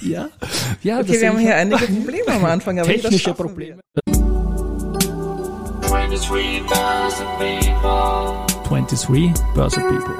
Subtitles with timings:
[0.00, 0.28] ja,
[0.82, 1.00] ja.
[1.00, 3.80] Okay, wir haben hier einige Probleme am Anfang, aber technische Probleme.
[5.82, 10.14] 23 thousand people 23 Börse People.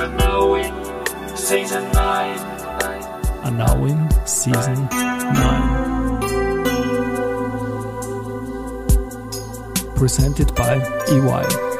[0.00, 0.72] are knowing
[1.34, 2.38] season 9.
[3.44, 5.96] Are now in Season 9.
[9.94, 11.75] Presented by EY.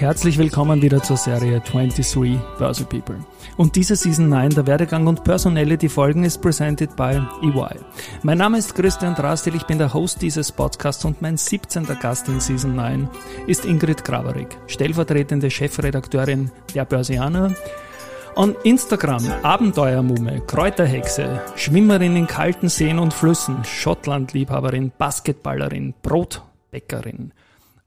[0.00, 3.16] Herzlich willkommen wieder zur Serie 23 Börse People.
[3.56, 7.78] Und diese Season 9 der Werdegang und Personality Folgen ist presented by EY.
[8.22, 11.86] Mein Name ist Christian Drastil, ich bin der Host dieses Podcasts und mein 17.
[12.00, 13.08] Gast in Season 9
[13.46, 17.54] ist Ingrid Graverig, stellvertretende Chefredakteurin der Börsianer.
[18.34, 27.32] On Instagram Abenteuermumme, Kräuterhexe, Schwimmerin in kalten Seen und Flüssen, Schottlandliebhaberin, Basketballerin, Brotbäckerin.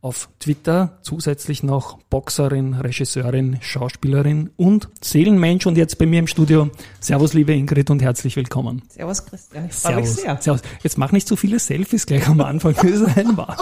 [0.01, 6.69] Auf Twitter zusätzlich noch Boxerin, Regisseurin, Schauspielerin und Seelenmensch und jetzt bei mir im Studio.
[7.01, 8.81] Servus liebe Ingrid und herzlich willkommen.
[8.87, 10.21] Servus Christian, ich freue mich Servus.
[10.21, 10.41] sehr.
[10.41, 10.61] Servus.
[10.83, 12.75] Jetzt mach nicht so viele Selfies gleich am Anfang.
[12.75, 13.57] Das ist ein wahr.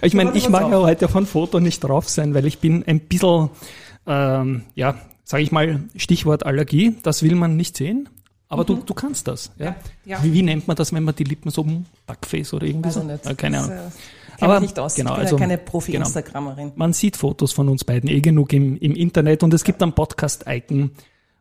[0.00, 3.00] Ich meine, ich mag ja heute von Foto nicht drauf sein, weil ich bin ein
[3.00, 3.50] bisschen,
[4.06, 6.96] ähm, ja, sage ich mal, Stichwort Allergie.
[7.02, 8.08] Das will man nicht sehen.
[8.48, 9.50] Aber du, du kannst das.
[9.58, 9.72] Ja?
[9.72, 9.74] Mhm.
[10.06, 10.22] Ja.
[10.24, 13.00] Wie, wie nennt man das, wenn man die Lippen so um Duckface oder irgendwie so?
[13.00, 13.36] ich nicht.
[13.36, 13.78] Keine Das, Ahnung.
[13.78, 13.90] äh,
[14.38, 14.94] kenn Aber nicht aus.
[14.94, 15.70] genau, ich bin also- ja keine genau.
[15.70, 16.72] Profi-Instagrammerin.
[16.76, 19.92] Man sieht Fotos von uns beiden eh genug im, im Internet und es gibt ein
[19.94, 20.90] Podcast-Icon,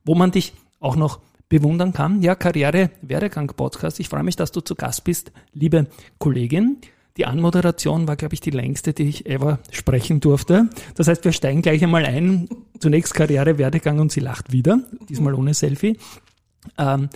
[0.05, 2.21] wo man dich auch noch bewundern kann.
[2.21, 3.99] Ja, Karriere, Werdegang Podcast.
[3.99, 6.77] Ich freue mich, dass du zu Gast bist, liebe Kollegin.
[7.17, 10.69] Die Anmoderation war, glaube ich, die längste, die ich ever sprechen durfte.
[10.95, 12.49] Das heißt, wir steigen gleich einmal ein.
[12.79, 15.97] Zunächst Karriere, Werdegang und sie lacht wieder, diesmal ohne Selfie.
[16.79, 17.09] Ähm,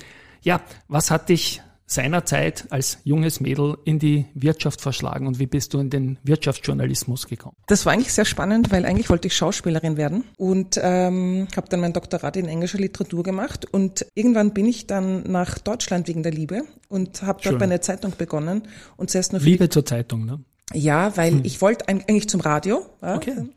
[0.43, 5.73] ja, was hat dich seinerzeit als junges Mädel in die Wirtschaft verschlagen und wie bist
[5.73, 7.55] du in den Wirtschaftsjournalismus gekommen?
[7.67, 11.79] Das war eigentlich sehr spannend, weil eigentlich wollte ich Schauspielerin werden und ähm, habe dann
[11.79, 16.33] mein Doktorat in englischer Literatur gemacht und irgendwann bin ich dann nach Deutschland wegen der
[16.33, 18.63] Liebe und habe dort bei einer Zeitung begonnen
[18.97, 20.39] und zuerst nur Liebe zur Zeitung, ne?
[20.73, 22.85] Ja, weil ich wollte eigentlich zum Radio.
[23.01, 23.47] Ja, Okay.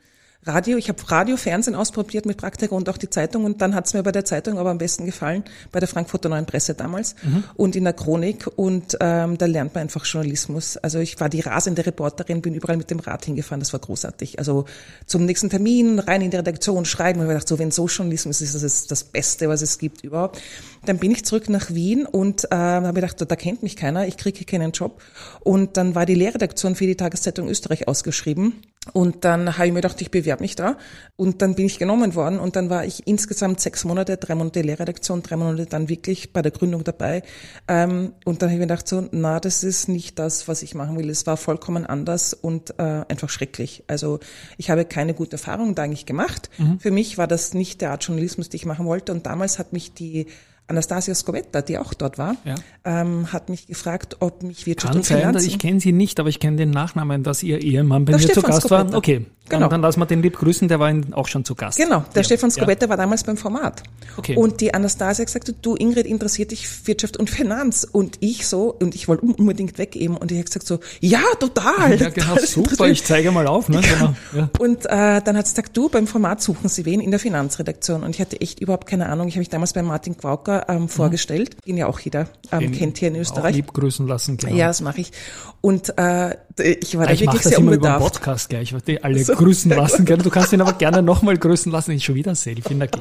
[0.47, 3.93] Radio, ich habe Radio, Fernsehen ausprobiert mit Praktika und auch die Zeitung und dann hat's
[3.93, 7.15] mir bei der Zeitung aber am besten gefallen, bei der Frankfurter Neuen Presse damals
[7.57, 10.79] und in der Chronik und ähm, da lernt man einfach Journalismus.
[10.79, 14.39] Also ich war die rasende Reporterin, bin überall mit dem Rad hingefahren, das war großartig.
[14.39, 14.65] Also
[15.05, 18.41] zum nächsten Termin, rein in die Redaktion, schreiben und ich dachte so, wenn so Journalismus
[18.41, 20.41] ist, das ist das Beste, was es gibt überhaupt.
[20.87, 24.17] Dann bin ich zurück nach Wien und äh, habe gedacht, da kennt mich keiner, ich
[24.17, 25.03] kriege keinen Job
[25.41, 28.55] und dann war die Lehrredaktion für die Tageszeitung Österreich ausgeschrieben
[28.95, 30.79] und dann habe ich mir gedacht, ich bewerbe mich da.
[31.17, 32.41] Und dann bin ich genommen worden.
[32.41, 36.41] Und dann war ich insgesamt sechs Monate, drei Monate Lehrredaktion, drei Monate dann wirklich bei
[36.41, 37.23] der Gründung dabei.
[37.69, 40.75] Ähm, und dann habe ich mir gedacht, so, na, das ist nicht das, was ich
[40.75, 41.11] machen will.
[41.11, 43.85] Es war vollkommen anders und äh, einfach schrecklich.
[43.87, 44.19] Also
[44.57, 46.49] ich habe keine gute Erfahrung da eigentlich gemacht.
[46.79, 49.13] Für mich war das nicht der Art Journalismus, die ich machen wollte.
[49.13, 50.27] Und damals hat mich die
[50.71, 52.55] Anastasia Scovetta, die auch dort war, Ja.
[52.85, 55.49] ähm, hat mich gefragt, ob mich Wirtschaft Kann und sein, Finanzen...
[55.49, 58.27] ich kenne sie nicht, aber ich kenne den Nachnamen, dass ihr Ehemann bei Der mir
[58.27, 58.79] zu Stefan Gast war.
[58.81, 58.97] Skopetta.
[58.99, 59.69] Okay, dann, Genau.
[59.69, 61.77] dann lassen wir den lieb grüßen, der war auch schon zu Gast.
[61.77, 62.25] Genau, der Ja.
[62.25, 62.55] Stefan Ja.
[62.57, 63.83] Skobetta war damals beim Format.
[64.17, 64.37] Okay.
[64.37, 67.85] Und die Anastasia hat gesagt, du Ingrid, interessiert dich Wirtschaft und Finanz?
[67.91, 70.17] Und ich so, und ich wollte unbedingt weggeben.
[70.17, 71.91] Und ich habe gesagt so, ja, total.
[72.01, 73.69] Ja, genau, super, ich zeige mal auf.
[73.69, 73.81] Ne?
[73.91, 74.15] Genau.
[74.37, 74.49] Ja.
[74.59, 78.03] und äh, dann hat sie gesagt, du, beim Format suchen Sie wen in der Finanzredaktion.
[78.05, 79.27] Und ich hatte echt überhaupt keine Ahnung.
[79.27, 82.73] Ich habe mich damals bei Martin Quauker ähm, vorgestellt, den ja auch jeder ähm, Den
[82.73, 83.57] kennt hier in Auch Österreich.
[83.57, 84.55] lieb grüßen lassen, genau.
[84.55, 85.13] Ja, das mache ich.
[85.61, 86.37] Und äh,
[86.81, 88.15] ich war da ich mache wirklich sehr immer über den unbedarft.
[88.15, 90.23] Podcast gleich, weil die alle grüßen lassen können.
[90.23, 91.93] Du kannst ihn aber gerne nochmal grüßen lassen.
[91.93, 93.01] Ich schon wieder Selfie, na geh.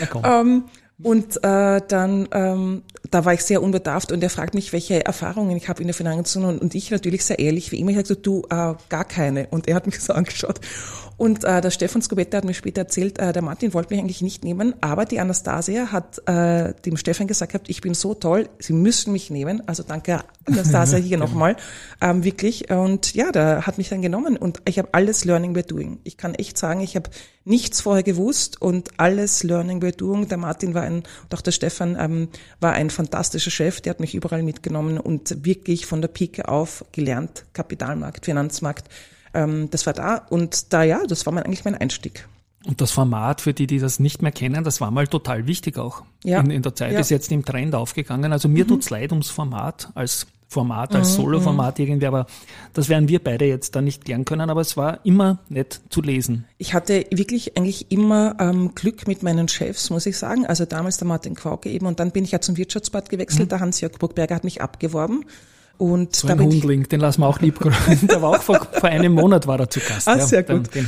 [0.00, 0.22] Na komm.
[0.24, 0.64] Ähm,
[1.00, 5.56] und äh, dann, ähm, da war ich sehr unbedarft und er fragt mich, welche Erfahrungen
[5.56, 8.02] ich habe in der Finanz und, und ich natürlich sehr ehrlich, wie immer, ich habe
[8.02, 9.46] gesagt, du, äh, gar keine.
[9.46, 10.60] Und er hat mich so angeschaut.
[11.18, 14.22] Und äh, der Stefan Skobetta hat mir später erzählt, äh, der Martin wollte mich eigentlich
[14.22, 18.48] nicht nehmen, aber die Anastasia hat äh, dem Stefan gesagt, gehabt, ich bin so toll,
[18.60, 19.60] Sie müssen mich nehmen.
[19.66, 21.56] Also danke Anastasia hier nochmal,
[22.00, 22.70] ähm, wirklich.
[22.70, 25.98] Und ja, der hat mich dann genommen und ich habe alles Learning by Doing.
[26.04, 27.10] Ich kann echt sagen, ich habe
[27.44, 30.28] nichts vorher gewusst und alles Learning by Doing.
[30.28, 32.28] Der Martin war ein, und auch der Stefan ähm,
[32.60, 36.84] war ein fantastischer Chef, der hat mich überall mitgenommen und wirklich von der Pike auf
[36.92, 38.88] gelernt, Kapitalmarkt, Finanzmarkt.
[39.34, 42.28] Ähm, das war da und da ja, das war mein, eigentlich mein Einstieg.
[42.66, 45.78] Und das Format, für die, die das nicht mehr kennen, das war mal total wichtig
[45.78, 46.40] auch Ja.
[46.40, 46.98] in, in der Zeit, Ja.
[46.98, 47.00] Mhm.
[47.02, 48.32] ist jetzt im Trend aufgegangen.
[48.32, 52.26] Also mir tut's leid ums Format als Format, als Solo-Format irgendwie, aber
[52.72, 56.00] das werden wir beide jetzt da nicht lernen können, aber es war immer nett zu
[56.00, 56.46] lesen.
[56.56, 60.46] Ich hatte wirklich eigentlich immer ähm, Glück mit meinen Chefs, muss ich sagen.
[60.46, 63.52] Also damals der Martin Quauke eben und dann bin ich ja zum Wirtschaftsbad gewechselt.
[63.52, 65.26] Der Hans-Jörg Burgberger hat mich abgeworben.
[65.78, 67.58] Und So ein Hundling, den lassen wir auch lieb.
[68.02, 70.08] Der war auch vor, vor einem Monat war er zu Gast.
[70.08, 70.74] Ah, sehr gut.
[70.74, 70.86] Den,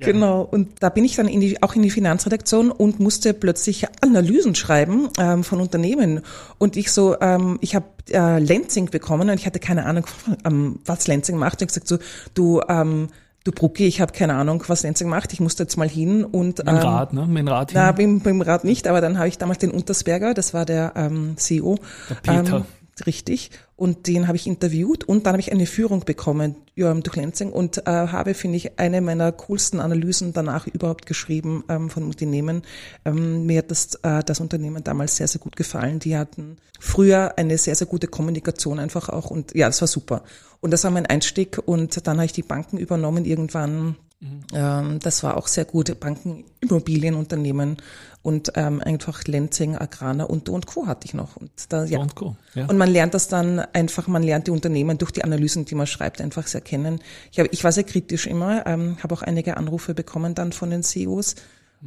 [0.00, 0.06] ja.
[0.06, 3.86] Genau, und da bin ich dann in die, auch in die Finanzredaktion und musste plötzlich
[4.00, 6.22] Analysen schreiben ähm, von Unternehmen.
[6.58, 10.04] Und ich so, ähm, ich habe äh, Lenzing bekommen und ich hatte keine Ahnung,
[10.44, 11.62] ähm, was Lenzing macht.
[11.62, 11.98] Und ich gesagt so,
[12.34, 13.08] du, ähm,
[13.44, 15.32] du Brucki, ich habe keine Ahnung, was Lenzing macht.
[15.32, 17.26] Ich musste jetzt mal hin und Mit dem Rad, ne?
[17.28, 17.80] Mit dem Rad hin.
[17.80, 20.94] na, beim, beim Rat nicht, aber dann habe ich damals den Untersberger, das war der
[20.96, 21.78] ähm, CEO.
[22.10, 22.56] Der Peter.
[22.56, 22.64] Ähm,
[23.06, 23.50] richtig.
[23.76, 27.50] Und den habe ich interviewt und dann habe ich eine Führung bekommen ja, durch Lenzing
[27.50, 32.62] und äh, habe, finde ich, eine meiner coolsten Analysen danach überhaupt geschrieben ähm, von Unternehmen.
[33.04, 35.98] Ähm, mir hat das, äh, das Unternehmen damals sehr, sehr gut gefallen.
[35.98, 40.22] Die hatten früher eine sehr, sehr gute Kommunikation einfach auch und ja, das war super.
[40.60, 43.96] Und das war mein Einstieg und dann habe ich die Banken übernommen irgendwann
[44.52, 45.98] ähm, das war auch sehr gut.
[46.00, 47.76] Banken, Immobilienunternehmen
[48.22, 50.86] und ähm, einfach Lenzing, Agrana und und Co.
[50.86, 51.36] hatte ich noch.
[51.36, 51.98] Und, da, ja.
[51.98, 52.36] Und Co.
[52.54, 52.66] Ja.
[52.66, 55.86] und man lernt das dann einfach, man lernt die Unternehmen durch die Analysen, die man
[55.86, 57.00] schreibt, einfach sehr kennen.
[57.32, 60.70] Ich, hab, ich war sehr kritisch immer, ähm, habe auch einige Anrufe bekommen dann von
[60.70, 61.34] den CEOs.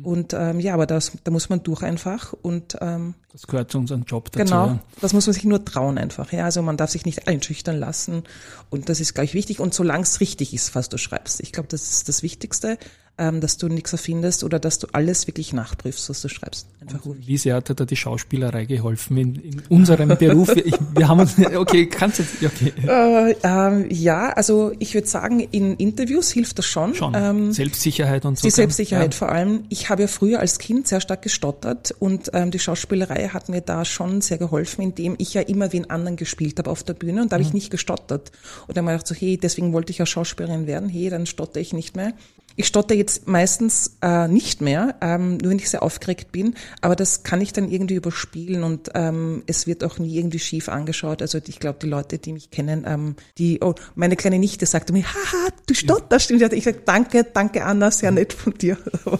[0.04, 3.80] Und ähm, ja, aber das, da muss man durch einfach und ähm, Das gehört zu
[3.80, 4.46] unserem Job dazu.
[4.46, 4.80] Genau, ja.
[5.02, 6.32] das muss man sich nur trauen einfach.
[6.32, 8.24] Ja, also man darf sich nicht einschüchtern lassen
[8.70, 9.60] und das ist gleich wichtig.
[9.60, 12.78] Und solange es richtig ist, was du schreibst, ich glaube, das ist das Wichtigste,
[13.18, 16.68] ähm, dass du nichts erfindest oder dass du alles wirklich nachprüfst, was du schreibst.
[16.82, 17.26] Einfach ruhig.
[17.28, 20.56] Wie sehr hat dir da die Schauspielerei geholfen in, in unserem Beruf?
[20.56, 25.08] Ich, wir haben uns, okay, kannst du jetzt, okay, Äh, ähm, ja, also ich würde
[25.08, 26.94] sagen, in Interviews hilft das schon.
[26.96, 27.14] schon.
[27.16, 28.48] Ähm, Selbstsicherheit und so.
[28.48, 29.18] Die Selbstsicherheit Ja.
[29.18, 29.64] vor allem.
[29.70, 33.62] Ich habe ja früher als Kind sehr stark gestottert und ähm, die Schauspielerei hat mir
[33.62, 36.94] da schon sehr geholfen, indem ich ja immer wie einen anderen gespielt habe auf der
[36.94, 37.48] Bühne und da habe Mhm.
[37.50, 38.32] ich nicht gestottert.
[38.68, 41.26] Und dann habe ich gedacht so, hey, deswegen wollte ich ja Schauspielerin werden, hey, dann
[41.26, 42.14] stotter ich nicht mehr.
[42.60, 46.96] Ich stotter jetzt meistens äh, nicht mehr, ähm, nur wenn ich sehr aufgeregt bin, aber
[46.96, 51.22] das kann ich dann irgendwie überspielen und ähm, es wird auch nie irgendwie schief angeschaut.
[51.22, 54.92] Also ich glaube, die Leute, die mich kennen, ähm, die, oh, meine kleine Nichte sagte
[54.92, 56.32] mir, haha, du stotterst.
[56.32, 58.78] Und ich sage, danke, danke Anna, sehr nett von dir.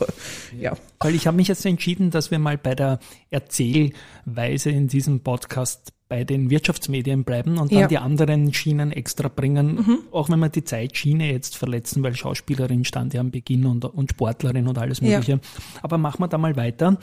[0.58, 0.76] Ja.
[1.00, 3.00] Weil ich habe mich jetzt entschieden, dass wir mal bei der
[3.30, 7.88] Erzählweise in diesem Podcast bei den Wirtschaftsmedien bleiben und dann Ja.
[7.88, 13.14] die anderen Schienen extra bringen, auch wenn wir die Zeitschiene jetzt verletzen, weil Schauspielerin stand
[13.14, 15.10] ja am Beginn und, und Sportlerin und alles Ja.
[15.20, 15.40] Mögliche.
[15.82, 16.98] Aber machen wir da mal weiter.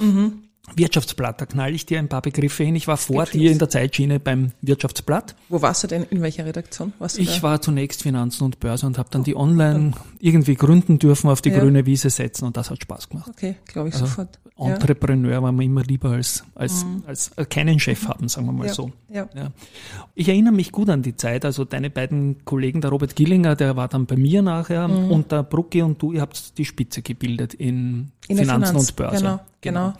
[0.76, 2.74] Wirtschaftsblatt, da knall ich dir ein paar Begriffe hin.
[2.74, 5.36] Ich war vor dir in der Zeitschiene beim Wirtschaftsblatt.
[5.48, 6.04] Wo warst du denn?
[6.04, 6.92] In welcher Redaktion?
[6.98, 7.42] Warst du Ich da?
[7.42, 11.50] war zunächst Finanzen und Börse und habe dann die online irgendwie gründen dürfen, auf die
[11.50, 11.60] Ja.
[11.60, 13.28] grüne Wiese setzen und das hat Spaß gemacht.
[13.28, 14.38] Okay, glaube ich Also, sofort.
[14.58, 14.64] Ja.
[14.66, 14.72] Mhm.
[14.74, 18.66] Entrepreneur war mir immer lieber als, als, als äh, keinen Chef haben, sagen wir mal
[18.68, 18.74] Ja.
[18.74, 18.90] so.
[19.14, 19.28] Ja.
[19.34, 19.50] Ja.
[20.16, 23.76] Ich erinnere mich gut an die Zeit, also deine beiden Kollegen, der Robert Gillinger, der
[23.76, 27.54] war dann bei mir nachher und der Brucki und du, ihr habt die Spitze gebildet
[27.54, 29.16] in, In Finanzen Finanz, und Börse.
[29.18, 29.92] genau, genau.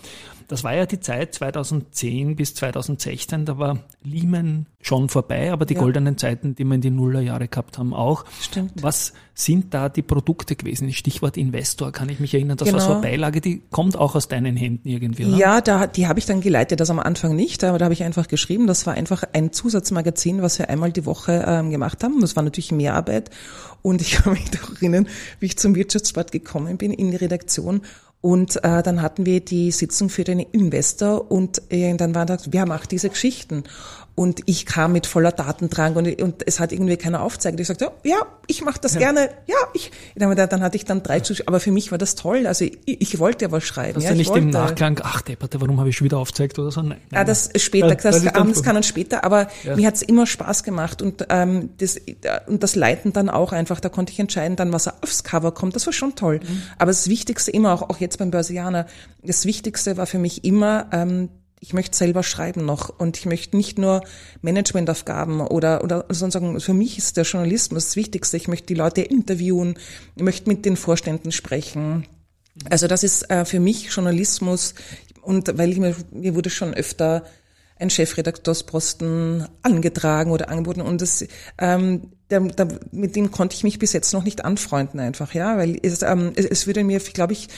[0.47, 5.73] Das war ja die Zeit 2010 bis 2016, da war Lehman schon vorbei, aber die
[5.73, 5.81] Ja.
[5.81, 8.27] goldenen Zeiten, die wir in die Nullerjahre gehabt haben, auch.
[8.43, 8.83] Stimmt.
[8.83, 10.93] Was sind da die Produkte gewesen?
[10.93, 12.59] Stichwort Investor, kann ich mich erinnern.
[12.59, 13.01] Das war so Genau.
[13.01, 15.37] eine Beilage, die kommt auch aus deinen Händen irgendwie, oder?
[15.39, 18.03] Ja, da, die habe ich dann geleitet, das am Anfang nicht, aber da habe ich
[18.05, 22.21] einfach geschrieben, das war einfach ein Zusatzmagazin, was wir einmal die Woche ähm, gemacht haben.
[22.23, 23.29] Das war natürlich mehr Arbeit
[23.83, 25.07] und ich kann mich noch erinnern,
[25.41, 27.83] wie ich zum Wirtschaftsblatt gekommen bin in die Redaktion
[28.25, 32.53] und äh, dann hatten wir die Sitzung für den Investor und äh, dann war das,
[32.53, 33.65] wer macht diese Geschichten?
[34.17, 37.59] Und ich kam mit voller Datendrang und, und es hat irgendwie keiner aufgezeigt.
[37.59, 39.31] Ich sagte, ja, ich mache das gerne.
[39.47, 39.91] Ja, ich.
[40.15, 41.49] Dann, dann hatte ich dann drei Zuschauer.
[41.49, 42.47] Aber für mich war das toll.
[42.47, 43.97] Also ich, ich wollte ja was schreiben.
[43.97, 44.51] Hast ja, du ich nicht im.
[44.51, 46.83] Nachklang, ach Depperte, warum habe ich schon wieder aufgezeigt oder so?
[46.83, 46.99] Nein.
[47.11, 47.27] Ah, nein.
[47.27, 50.27] das ist später, Ja, das, das dann- abends kann und später, aber mir hat's immer
[50.27, 52.01] Spaß gemacht und ähm, das
[52.47, 55.75] und das Leiten dann auch einfach, da konnte ich entscheiden, dann was aufs Cover kommt,
[55.75, 56.41] das war schon toll.
[56.41, 56.63] Mhm.
[56.79, 58.87] Aber das Wichtigste immer, auch, auch jetzt beim Börsianer,
[59.23, 61.31] das Wichtigste war für mich immer, ähm,
[61.65, 64.03] ich möchte selber schreiben noch und ich möchte nicht nur
[64.43, 68.37] Managementaufgaben oder oder sozusagen für mich ist der Journalismus das Wichtigste.
[68.37, 69.79] Ich möchte die Leute interviewen,
[70.15, 72.07] ich möchte mit den Vorständen sprechen.
[72.69, 74.75] Also das ist äh, für mich Journalismus
[75.23, 77.25] und weil ich mir, mir wurde schon öfter
[77.77, 81.25] ein Chefredakteursposten angetragen oder angeboten und das,
[81.59, 85.57] ähm, der, der, mit dem konnte ich mich bis jetzt noch nicht anfreunden einfach, ja,
[85.57, 87.49] weil es, ähm, es, es würde mir, glaube ich,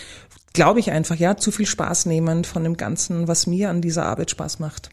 [0.57, 4.07] glaube ich einfach, ja, zu viel Spaß nehmen von dem Ganzen, was mir an dieser
[4.07, 4.91] Arbeit Spaß macht.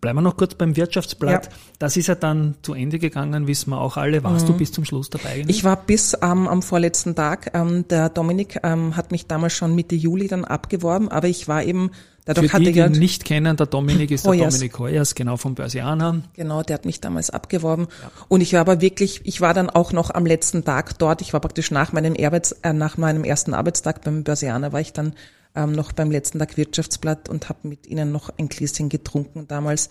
[0.00, 1.46] Bleiben wir noch kurz beim Wirtschaftsblatt.
[1.46, 1.52] Ja.
[1.78, 4.22] Das ist ja dann zu Ende gegangen, wissen wir auch alle.
[4.22, 5.30] Warst du bis zum Schluss dabei?
[5.30, 5.46] eigentlich?
[5.46, 5.50] Mhm.
[5.50, 9.74] Ich war bis ähm, am vorletzten Tag, ähm, der Dominik ähm, hat mich damals schon
[9.74, 11.90] Mitte Juli dann abgeworben, aber ich war eben,
[12.24, 14.54] dadurch Für hatte die, die ja, ihn nicht kennen, der Dominik ist der Hoyers.
[14.54, 16.22] Dominik Hoyers, genau vom Börsianer.
[16.34, 17.88] Genau, der hat mich damals abgeworben.
[18.28, 21.22] Und ich war aber wirklich, ich war dann auch noch am letzten Tag dort.
[21.22, 24.92] Ich war praktisch nach meinem Arbeits, äh, nach meinem ersten Arbeitstag beim Börsianer war ich
[24.92, 25.14] dann
[25.54, 29.88] ähm, noch beim letzten Tag Wirtschaftsblatt und habe mit ihnen noch ein Gläschen getrunken damals.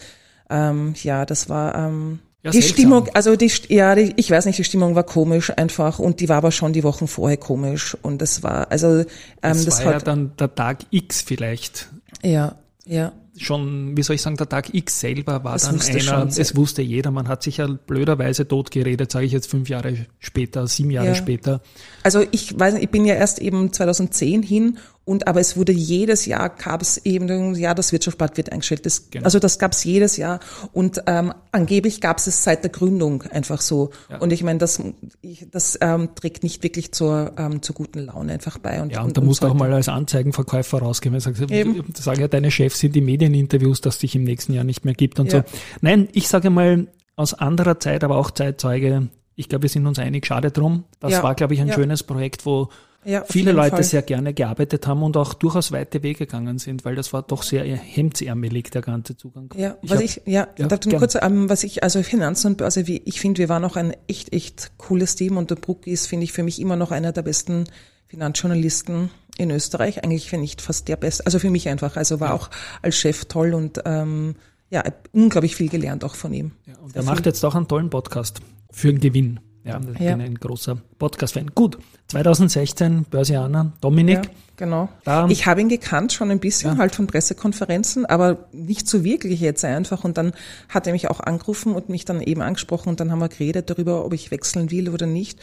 [0.50, 2.76] Ähm, ja, das war, ähm, Ja, Die seltsam.
[2.78, 6.30] Stimmung, also die, ja, die, ich weiß nicht, die Stimmung war komisch einfach und die
[6.30, 9.06] war aber schon die Wochen vorher komisch und das war, also ähm,
[9.42, 11.90] Das, das, war ja hat, dann der Tag X vielleicht.
[12.24, 15.94] ja, ja, Schon, wie soll ich sagen, der Tag X selber war Das dann wusste
[16.00, 20.08] einer, es wusste jeder, man hat sich ja blöderweise totgeredet, sage ich jetzt fünf Jahre
[20.18, 21.16] später, sieben Jahre Ja.
[21.16, 21.62] später.
[22.04, 25.72] Also ich weiß nicht, ich bin ja erst eben 2010 hin und aber es wurde
[25.72, 28.86] jedes Jahr gab es eben, ja, das Wirtschaftsblatt wird eingestellt.
[28.86, 29.26] Das, Genau.
[29.26, 30.40] Also das gab es jedes Jahr
[30.72, 33.90] und ähm, angeblich gab es es seit der Gründung einfach so.
[34.20, 34.80] Und ich meine, das,
[35.22, 38.82] ich, das ähm, trägt nicht wirklich zur, ähm, zur guten Laune einfach bei.
[38.84, 41.14] Und, Ja, und da musst du auch mal als Anzeigenverkäufer rausgehen.
[41.14, 41.84] du sagst, Eben.
[41.96, 45.20] Sagen ja deine Chefs in die Medieninterviews, dass dich im nächsten Jahr nicht mehr gibt
[45.20, 45.40] und Ja.
[45.40, 45.58] so.
[45.82, 49.98] Nein, ich sage mal, aus anderer Zeit, aber auch Zeitzeuge, ich glaube, wir sind uns
[50.00, 50.84] einig, schade drum.
[51.00, 51.24] Das Ja.
[51.24, 51.74] war, glaube ich, ein Ja.
[51.74, 52.70] schönes Projekt, wo
[53.06, 53.84] Ja, viele Leute Fall.
[53.84, 57.44] sehr gerne gearbeitet haben und auch durchaus weite Wege gegangen sind, weil das war doch
[57.44, 59.50] sehr hemdsärmelig, der ganze Zugang.
[59.56, 61.00] Ja, Ich was hab- ich, ja, Ja, darf ich gern.
[61.00, 63.94] kurz, ähm, was ich, also Finanzen und Börse, wie, ich finde, wir waren noch ein
[64.08, 67.12] echt, echt cooles Team und der Bruck ist, finde ich, für mich immer noch einer
[67.14, 67.64] der besten
[68.08, 70.04] Finanzjournalisten in Österreich.
[70.04, 72.50] Eigentlich, wenn nicht fast der beste, also für mich einfach, also war auch
[72.82, 74.36] als Chef toll und, ähm,
[74.70, 76.52] ja, unglaublich viel gelernt auch von ihm.
[76.68, 78.42] Ja, und er macht jetzt auch einen tollen Podcast
[78.72, 79.40] für einen Gewinn.
[79.66, 80.16] Ja, ich Ja.
[80.16, 81.52] bin ein großer Podcast-Fan.
[81.54, 84.26] Gut, 2016, Börsianer, Dominik.
[84.26, 84.90] Ja, genau.
[85.04, 89.42] Da- ich habe ihn gekannt schon ein bisschen, halt von Pressekonferenzen, aber nicht so wirklich
[89.42, 90.04] jetzt einfach.
[90.06, 90.32] Und dann
[90.70, 93.70] hat er mich auch angerufen und mich dann eben angesprochen und dann haben wir geredet
[93.70, 95.40] darüber, ob ich wechseln will oder nicht.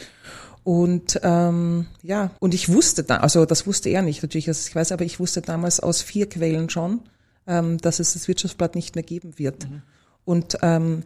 [0.63, 4.75] Und ähm, ja, und ich wusste da, also das wusste er nicht natürlich, also ich
[4.75, 7.01] weiß, aber ich wusste damals aus vier Quellen schon,
[7.45, 9.67] ähm, dass es das Wirtschaftsblatt nicht mehr geben wird.
[10.25, 11.03] Und ähm,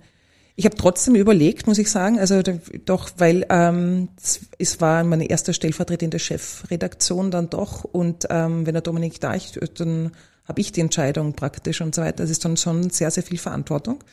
[0.55, 2.41] ich habe trotzdem überlegt, muss ich sagen, also
[2.85, 4.09] doch, weil ähm,
[4.57, 9.59] es, war meine erste stellvertretende Chefredaktion dann doch und ähm, wenn der Dominik da ist,
[9.79, 10.11] dann
[10.45, 12.17] habe ich die Entscheidung praktisch und so weiter.
[12.17, 14.03] Das ist dann schon sehr, sehr viel Verantwortung.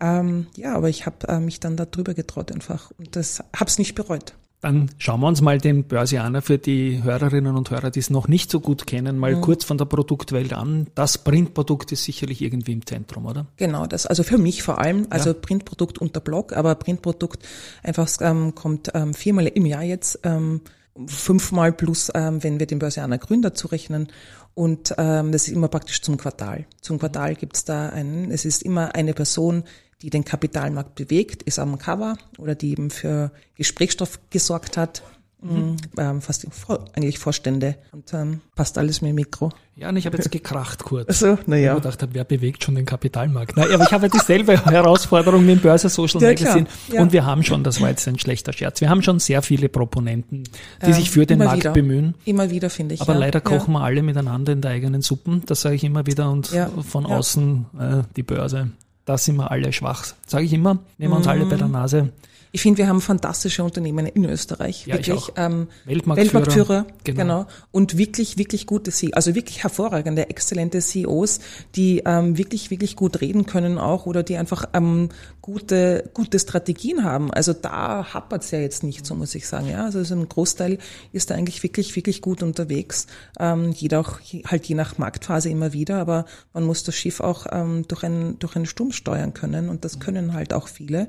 [0.00, 3.68] Ähm, ja, aber ich habe äh, mich dann da drüber getraut einfach und das habe
[3.68, 4.34] es nicht bereut.
[4.62, 8.28] Dann schauen wir uns mal den Börsianer für die Hörerinnen und Hörer, die es noch
[8.28, 10.86] nicht so gut kennen, mal kurz von der Produktwelt an.
[10.94, 13.46] Das Printprodukt ist sicherlich irgendwie im Zentrum, oder?
[13.56, 17.44] Genau, das, also für mich vor allem, also Printprodukt unter Blog, aber Printprodukt
[17.82, 20.60] einfach ähm, kommt ähm, viermal im Jahr jetzt, ähm,
[21.06, 24.12] fünfmal plus, ähm, wenn wir den Börsianer Grün dazu rechnen.
[24.54, 26.66] Und ähm, das ist immer praktisch zum Quartal.
[26.80, 29.64] Zum Quartal gibt's da einen, es ist immer eine Person,
[30.02, 35.02] die den Kapitalmarkt bewegt, ist am Cover oder die eben für Gesprächsstoff gesorgt hat.
[35.44, 35.76] Mhm.
[35.98, 36.46] Ähm, fast
[36.94, 39.50] eigentlich Vorstände und ähm, passt alles mit dem Mikro.
[39.74, 41.08] Ja, und ich habe jetzt gekracht kurz.
[41.08, 41.70] Also, Ich naja.
[41.70, 43.54] habe gedacht, wer bewegt schon den Kapitalmarkt?
[43.56, 46.28] Na, aber ich habe ja dieselbe Herausforderung mit dem Börse Social Ja.
[46.28, 46.66] Magazine.
[46.92, 47.02] Ja.
[47.02, 49.68] Und wir haben schon, das war jetzt ein schlechter Scherz, wir haben schon sehr viele
[49.68, 50.44] Proponenten,
[50.86, 51.72] die sich für den Markt wieder.
[51.72, 52.14] bemühen.
[52.24, 53.00] Immer wieder, finde ich.
[53.00, 53.18] Aber ja.
[53.18, 55.42] leider kochen wir alle miteinander in der eigenen Suppen.
[55.46, 56.30] Das sage ich immer wieder.
[56.30, 56.54] Und
[56.88, 58.70] von außen äh, die Börse.
[59.04, 60.06] Da sind wir alle schwach.
[60.26, 60.78] Sage ich immer.
[60.98, 62.10] Nehmen wir uns alle bei der Nase.
[62.54, 64.86] Ich finde, wir haben fantastische Unternehmen in Österreich.
[64.86, 65.32] Ja, ich wirklich.
[65.36, 66.16] Ähm, Weltmarktführer.
[66.16, 66.86] Weltmarktführer.
[67.02, 67.22] Genau.
[67.22, 67.46] Genau.
[67.70, 71.40] Und wirklich, wirklich gute CEOs, also wirklich hervorragende, exzellente CEOs,
[71.74, 75.08] die ähm, wirklich, wirklich gut reden können auch oder die einfach ähm,
[75.40, 77.32] gute, gute Strategien haben.
[77.32, 79.70] Also da hapert's ja jetzt nicht, so muss ich sagen.
[79.70, 80.76] Ja, also so ein Großteil
[81.12, 83.06] ist da eigentlich wirklich, wirklich gut unterwegs.
[83.40, 87.46] Ähm, jeder auch halt je nach Marktphase immer wieder, aber man muss das Schiff auch
[87.50, 91.08] ähm, durch einen durch einen Sturm steuern können und das können halt auch viele.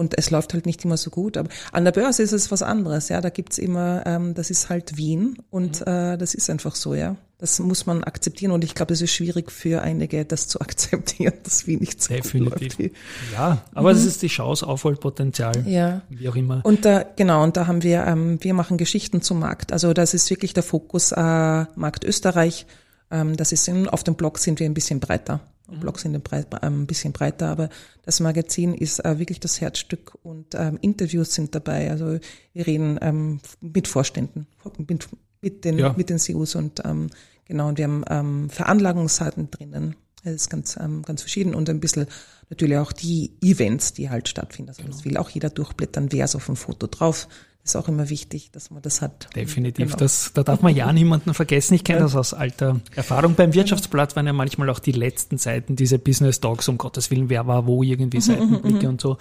[0.00, 1.36] Und es läuft halt nicht immer so gut.
[1.36, 3.10] Aber an der Börse ist es was anderes.
[3.10, 6.94] Ja, da gibt's immer, ähm, das ist halt Wien und äh, das ist einfach so.
[6.94, 8.50] Ja, das muss man akzeptieren.
[8.50, 12.14] Und ich glaube, es ist schwierig für einige, das zu akzeptieren, dass Wien nicht so
[12.14, 12.78] Definitiv.
[12.78, 12.96] gut läuft.
[13.34, 15.64] Ja, aber es ist die Chance, Aufholpotenzial.
[15.66, 16.00] Ja.
[16.08, 16.62] Wie auch immer.
[16.64, 19.70] Und da, genau, und da haben wir, ähm, wir machen Geschichten zum Markt.
[19.70, 22.64] Also das ist wirklich der Fokus äh, Markt Österreich.
[23.10, 25.40] Ähm, das ist in, auf dem Blog sind wir ein bisschen breiter.
[25.70, 25.80] Mhm.
[25.80, 26.16] Blogs sind
[26.62, 27.68] ein, bisschen breiter, aber
[28.02, 31.90] das Magazin ist äh, wirklich das Herzstück und ähm, Interviews sind dabei.
[31.90, 32.18] Also
[32.52, 34.46] wir reden ähm, mit Vorständen,
[34.78, 35.08] mit,
[35.40, 35.94] mit den Ja.
[35.96, 37.10] mit den CEOs und ähm,
[37.46, 39.96] genau und wir haben Veranlagungsseiten drinnen.
[40.22, 42.06] Das ist ganz ganz verschieden und ein bisschen
[42.50, 44.70] natürlich auch die Events, die halt stattfinden.
[44.70, 47.26] Also das will auch jeder durchblättern, wer ist auf dem Foto drauf.
[47.62, 49.28] Ist auch immer wichtig, dass man das hat.
[49.36, 49.86] Definitiv.
[49.86, 49.98] Genau.
[49.98, 51.74] Das, da darf man ja niemanden vergessen.
[51.74, 53.34] Ich kenne das aus alter Erfahrung.
[53.34, 57.28] Beim Wirtschaftsblatt waren ja manchmal auch die letzten Seiten diese Business Talks, um Gottes Willen,
[57.28, 59.18] wer war wo, Mhm, irgendwie Seitenblicke und so.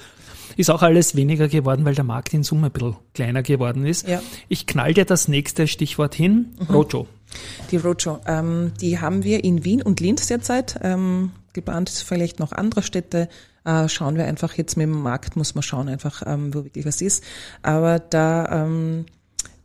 [0.58, 4.08] Ist auch alles weniger geworden, weil der Markt in Summe ein bisschen kleiner geworden ist.
[4.08, 4.22] Ja.
[4.48, 6.55] Ich knall dir das nächste Stichwort hin.
[6.69, 7.08] Rojo.
[7.72, 10.79] Die Roadshow, ähm, die haben wir in Wien und Linz derzeit.
[10.81, 13.29] Ähm, geplant vielleicht noch andere Städte.
[13.69, 16.85] Äh, schauen wir einfach jetzt mit dem Markt, muss man schauen einfach, ähm, wo wirklich
[16.85, 17.23] was ist.
[17.61, 19.05] Aber da, ähm,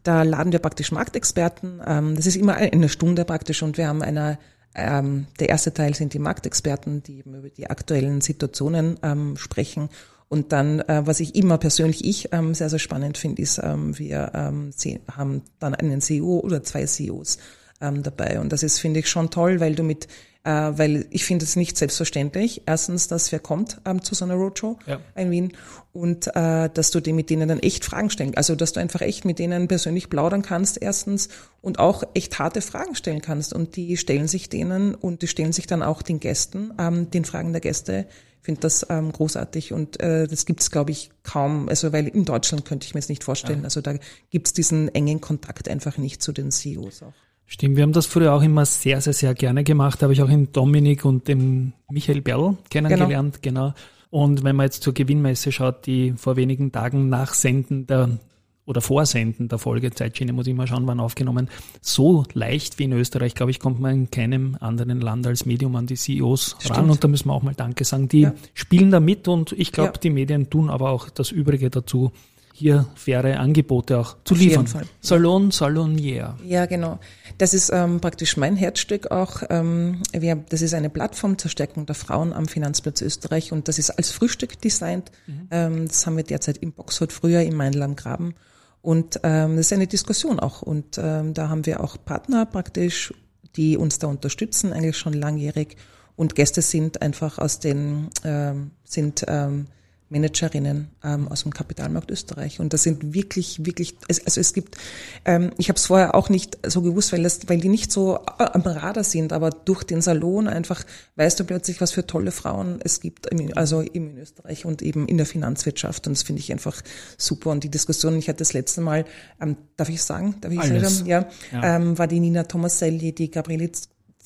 [0.02, 1.80] da laden wir praktisch Marktexperten.
[1.86, 4.38] Ähm, das ist immer eine Stunde praktisch und wir haben eine
[4.76, 9.88] ähm, der erste Teil sind die Marktexperten, die eben über die aktuellen Situationen ähm, sprechen.
[10.28, 13.96] Und dann, äh, was ich immer persönlich ich ähm, sehr, sehr spannend finde, ist, ähm,
[13.96, 14.70] wir ähm,
[15.12, 17.38] haben dann einen CEO oder zwei CEOs
[17.80, 18.40] ähm, dabei.
[18.40, 20.08] Und das ist, finde ich, schon toll, weil du mit,
[20.50, 24.78] weil ich finde es nicht selbstverständlich, erstens, dass wer kommt ähm, zu so einer Roadshow
[24.86, 25.00] Ja.
[25.16, 25.52] in Wien
[25.92, 29.00] und äh, dass du dir mit denen dann echt Fragen stellen, also dass du einfach
[29.00, 31.28] echt mit denen persönlich plaudern kannst erstens
[31.62, 35.52] und auch echt harte Fragen stellen kannst und die stellen sich denen und die stellen
[35.52, 38.06] sich dann auch den Gästen, ähm, den Fragen der Gäste.
[38.40, 42.26] Ich finde das ähm, großartig und äh, das gibt's glaube ich kaum, also weil in
[42.26, 43.94] Deutschland könnte ich mir es nicht vorstellen, also da
[44.28, 47.14] gibt's diesen engen Kontakt einfach nicht zu den CEOs auch.
[47.46, 50.00] Stimmt, wir haben das früher auch immer sehr, sehr, sehr gerne gemacht.
[50.00, 53.74] Da habe ich auch in Dominik und dem Michael Berl kennengelernt, genau.
[54.10, 58.18] Und wenn man jetzt zur Gewinnmesse schaut, die vor wenigen Tagen nach Senden der
[58.66, 61.50] oder Vorsenden der Folge, Zeitschiene muss ich mal schauen, wann aufgenommen,
[61.82, 65.76] so leicht wie in Österreich, glaube ich, kommt man in keinem anderen Land als Medium
[65.76, 66.74] an die CEOs ran.
[66.76, 66.90] Stimmt.
[66.90, 68.08] Und da müssen wir auch mal Danke sagen.
[68.08, 68.32] Die Ja.
[68.54, 70.00] spielen da mit und ich glaube, Ja.
[70.00, 72.12] die Medien tun aber auch das Übrige dazu,
[72.56, 74.66] hier faire Angebote auch zu Auf liefern.
[75.00, 76.36] Salon, Salonier.
[76.44, 77.00] Ja, genau.
[77.36, 79.42] Das ist ähm, praktisch mein Herzstück auch.
[79.50, 83.80] Ähm, wir, das ist eine Plattform zur Stärkung der Frauen am Finanzplatz Österreich und das
[83.80, 85.10] ist als Frühstück designt.
[85.50, 88.36] Ähm, das haben wir derzeit im Boxhut, früher im Mainl am Graben.
[88.82, 90.62] Und ähm, das ist eine Diskussion auch.
[90.62, 93.12] Und ähm, da haben wir auch Partner praktisch,
[93.56, 95.76] die uns da unterstützen, eigentlich schon langjährig.
[96.14, 99.66] Und Gäste sind einfach aus den, ähm, sind ähm,
[100.08, 102.60] Managerinnen ähm, aus dem Kapitalmarkt Österreich.
[102.60, 104.76] Und das sind wirklich, wirklich, es, also es gibt,
[105.24, 108.16] ähm, ich habe es vorher auch nicht so gewusst, weil, das, weil die nicht so
[108.38, 110.84] äh, am Radar sind, aber durch den Salon einfach
[111.16, 115.08] weißt du plötzlich, was für tolle Frauen es gibt, also eben in Österreich und eben
[115.08, 116.06] in der Finanzwirtschaft.
[116.06, 116.80] Und das finde ich einfach
[117.16, 117.50] super.
[117.50, 119.04] Und die Diskussion, ich hatte das letzte Mal,
[119.40, 120.98] ähm, darf ich sagen, darf ich Alles.
[120.98, 121.76] sagen, ja, Ja.
[121.76, 123.70] Ähm, war die Nina Tomaselli, die Gabriele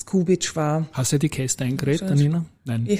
[0.00, 2.44] Skubic war, Hast du die Käste eingeredet, Nina?
[2.64, 2.86] Nein.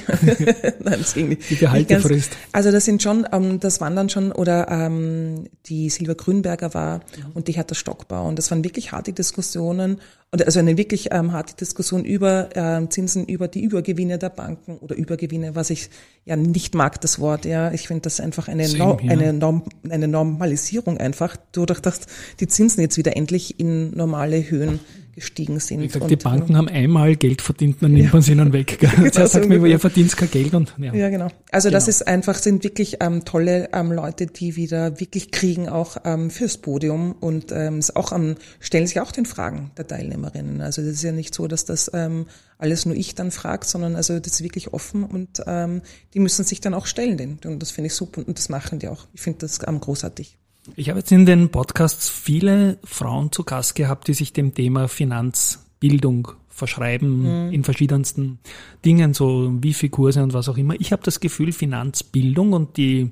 [0.82, 1.48] Nein, das ging nicht.
[1.48, 2.32] Die Gehaltefrist.
[2.52, 7.00] Also das sind schon, ähm, das waren dann schon, oder ähm, die Silvia Grünberger war
[7.34, 8.26] und die Hertha Stockbau.
[8.26, 10.00] Und das waren wirklich harte Diskussionen,
[10.32, 14.78] oder also eine wirklich ähm, harte Diskussion über ähm, Zinsen, über die Übergewinne der Banken
[14.78, 15.90] oder Übergewinne, was ich
[16.24, 17.44] ja nicht mag, das Wort.
[17.44, 22.00] Ja, Ich finde das einfach eine, no, eine, Norm, eine Normalisierung einfach, dadurch, dass
[22.40, 24.80] die Zinsen jetzt wieder endlich in normale Höhen
[25.18, 25.80] gestiegen sind.
[25.80, 28.78] Wie gesagt, die Banken haben einmal Geld verdient, dann nimmt man es ihnen weg.
[28.98, 30.92] Genau, sagt man, ihr verdient kein Geld und ja.
[30.94, 31.28] Ja, genau.
[31.50, 31.90] Also das Genau.
[31.90, 36.58] ist einfach, sind wirklich ähm, tolle ähm, Leute, die wieder wirklich kriegen auch ähm, fürs
[36.58, 40.60] Podium und ähm, es auch am, stellen sich auch den Fragen der Teilnehmerinnen.
[40.60, 42.26] Also das ist ja nicht so, dass das ähm,
[42.58, 45.82] alles nur ich dann fragt, sondern also das ist wirklich offen und ähm,
[46.14, 47.16] die müssen sich dann auch stellen.
[47.16, 47.38] Den.
[47.44, 49.06] Und das finde ich super und das machen die auch.
[49.12, 50.38] Ich finde das ähm, großartig.
[50.76, 54.88] Ich habe jetzt in den Podcasts viele Frauen zu Gast gehabt, die sich dem Thema
[54.88, 57.52] Finanzbildung verschreiben Mhm.
[57.52, 58.38] in verschiedensten
[58.84, 60.74] Dingen, so Wifi-Kurse und was auch immer.
[60.80, 63.10] Ich habe das Gefühl, Finanzbildung und die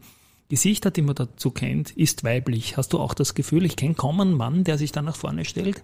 [0.49, 2.77] Gesichter, die man dazu kennt, ist weiblich.
[2.77, 5.45] Hast du auch das Gefühl, ich kenne kaum einen Mann, der sich da nach vorne
[5.45, 5.83] stellt?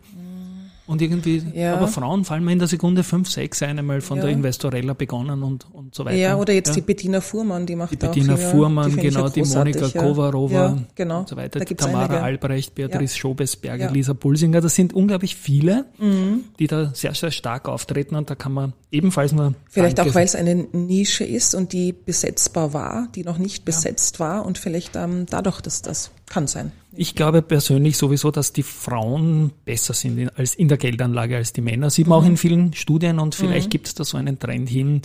[0.86, 1.74] Und irgendwie, Ja.
[1.76, 4.24] aber Frauen fallen mir in der Sekunde fünf, sechs ein, einmal von Ja.
[4.24, 6.16] der Investorella begonnen und, und so weiter.
[6.16, 6.74] Ja, oder jetzt Ja.
[6.74, 9.88] die Bettina Fuhrmann, die macht Die auch Bettina Fuhrmann, die genau, die Monika.
[9.88, 11.20] Kovarova genau.
[11.20, 12.22] und so weiter, Da die Tamara einige.
[12.22, 13.88] Albrecht, Beatrice Schobesberger.
[13.88, 13.94] Mhm.
[13.94, 15.86] Lisa Pulsinger, das sind unglaublich viele,
[16.58, 20.14] die da sehr, sehr stark auftreten und da kann man ebenfalls nur Vielleicht Danke auch,
[20.16, 24.58] weil es eine Nische ist und die besetzbar war, die noch nicht besetzt war und
[24.58, 26.72] vielleicht ähm, dadurch, dass das kann sein.
[26.94, 31.52] Ich glaube persönlich sowieso, dass die Frauen besser sind in, als in der Geldanlage als
[31.52, 31.90] die Männer.
[31.90, 32.24] Sieht man Mhm.
[32.24, 35.02] auch in vielen Studien und vielleicht gibt es da so einen Trend hin,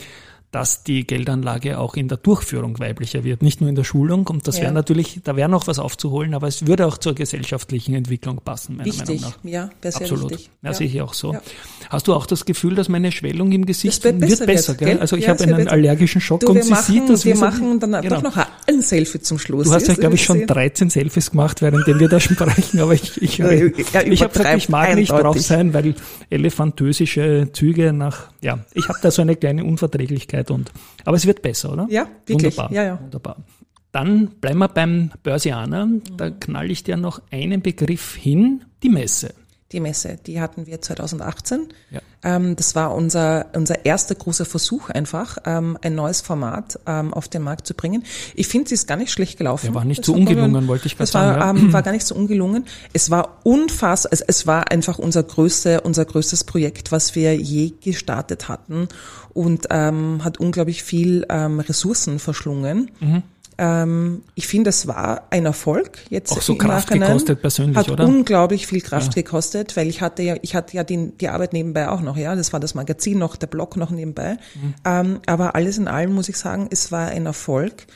[0.58, 4.26] dass die Geldanlage auch in der Durchführung weiblicher wird, nicht nur in der Schulung.
[4.26, 4.64] Und das Ja.
[4.64, 8.78] wäre natürlich, da wäre noch was aufzuholen, aber es würde auch zur gesellschaftlichen Entwicklung passen,
[8.78, 9.50] meiner Wichtig, Meinung nach.
[9.52, 10.32] ja, wäre sehr Absolut.
[10.32, 10.50] wichtig.
[10.64, 11.34] Ja, sehe ich auch so.
[11.34, 11.42] Ja.
[11.90, 14.88] Hast du auch das Gefühl, dass meine Schwellung im Gesicht Das wird besser wird, gell?
[14.90, 15.00] gell?
[15.00, 15.72] Also ich Ja, habe einen besser.
[15.72, 18.16] allergischen Schock Du, und wir sie machen, sieht das wir so- machen dann Genau.
[18.16, 19.68] doch noch ein Selfie zum Schluss.
[19.68, 22.80] Du hast ja, Ist- glaube ich, schon ist- 13 Selfies gemacht, während wir da sprechen,
[22.80, 25.46] aber ich, ich, Ja, ich, ich habe gesagt, ich mag nicht drauf eindeutig.
[25.46, 25.94] sein, weil
[26.52, 30.72] elefantösische Züge nach, ja, ich habe da so eine kleine Unverträglichkeit und,
[31.06, 31.88] aber es wird besser, oder?
[31.90, 32.58] Ja, wirklich.
[32.58, 32.72] Wunderbar.
[32.72, 33.00] Ja, ja.
[33.02, 33.38] Wunderbar.
[33.92, 35.88] Dann bleiben wir beim Börsianer.
[36.18, 39.34] Da knall ich dir noch einen Begriff hin, die Messe.
[39.74, 41.68] Die Messe, die hatten wir 2018.
[41.92, 42.00] Ja.
[42.24, 47.28] Ähm, das war unser, unser erster großer Versuch einfach, ähm, ein neues Format ähm, auf
[47.28, 48.04] den Markt zu bringen.
[48.34, 49.66] Ich finde, sie ist gar nicht schlecht gelaufen.
[49.68, 51.64] Der war nicht Das so war- ungelungen, wollte ich gerade Das war, sagen, ja.
[51.66, 52.66] ähm, war gar nicht so ungelungen.
[52.94, 57.74] Es war unfassbar, also es war einfach unser größte, unser größtes Projekt, was wir je
[57.84, 58.88] gestartet hatten
[59.34, 62.90] und ähm, hat unglaublich viel ähm, Ressourcen verschlungen.
[63.02, 63.24] Mhm.
[63.58, 65.98] Ähm, ich finde, es war ein Erfolg.
[66.10, 68.06] Jetzt Auch so Kraft gekostet persönlich, hat oder?
[68.06, 71.90] unglaublich viel Kraft gekostet, weil ich hatte ja, ich hatte ja die, die Arbeit nebenbei
[71.90, 72.36] auch noch, ja.
[72.36, 74.38] Das war das Magazin noch, der Blog noch nebenbei.
[74.56, 74.74] Mhm.
[74.86, 77.88] Ähm, aber alles in allem muss ich sagen, es war ein Erfolg.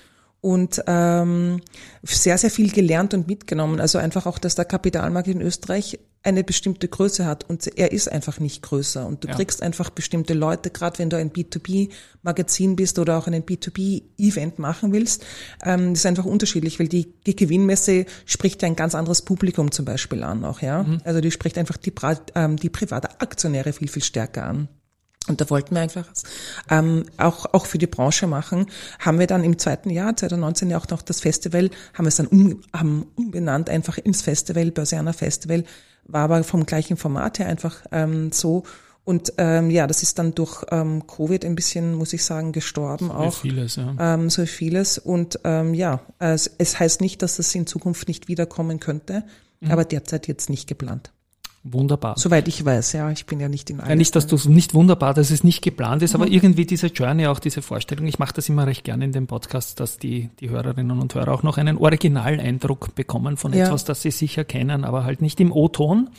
[0.42, 1.62] und ähm,
[2.04, 3.80] sehr, sehr viel gelernt und mitgenommen.
[3.80, 8.12] Also einfach auch, dass der Kapitalmarkt in Österreich eine bestimmte Größe hat und er ist
[8.12, 9.36] einfach nicht größer und du Ja.
[9.36, 14.92] kriegst einfach bestimmte Leute, gerade wenn du ein B2B-Magazin bist oder auch einen B2B-Event machen
[14.94, 15.26] willst,
[15.64, 19.72] ähm, das ist einfach unterschiedlich, weil die, die Gewinnmesse spricht ja ein ganz anderes Publikum
[19.72, 20.86] zum Beispiel an auch, ja.
[21.06, 21.94] Also die spricht einfach die,
[22.36, 24.68] ähm, die private Aktionäre viel, viel stärker an.
[25.28, 26.08] Und da wollten wir einfach
[26.72, 28.66] ähm, auch, auch für die Branche machen.
[29.00, 32.16] Haben wir dann im zweiten Jahr, 2019 ja auch noch das Festival, haben wir es
[32.16, 35.64] dann um, haben umbenannt einfach ins Festival, Börsianer Festival,
[36.12, 38.64] war aber vom gleichen Format her einfach ähm, so.
[39.04, 43.10] Und ähm, ja, das ist dann durch ähm, Covid ein bisschen, muss ich sagen, gestorben
[43.10, 43.34] Wie auch.
[43.34, 43.96] vieles, ja.
[44.00, 45.00] Ähm, so vieles.
[45.00, 49.24] Und ähm, ja, es, es heißt nicht, dass es in Zukunft nicht wiederkommen könnte,
[49.68, 51.12] aber derzeit jetzt nicht geplant.
[51.64, 52.16] Wunderbar.
[52.18, 55.14] Soweit ich weiß, ja, ich bin ja nicht in Ja, nicht, dass du nicht wunderbar,
[55.14, 58.50] dass es nicht geplant ist, aber irgendwie diese Journey, auch diese Vorstellung, ich mache das
[58.50, 61.78] immer recht gerne in dem Podcast, dass die, die Hörerinnen und Hörer auch noch einen
[61.78, 63.66] Originaleindruck bekommen von Ja.
[63.66, 66.10] etwas, das sie sicher kennen, aber halt nicht im O-Ton.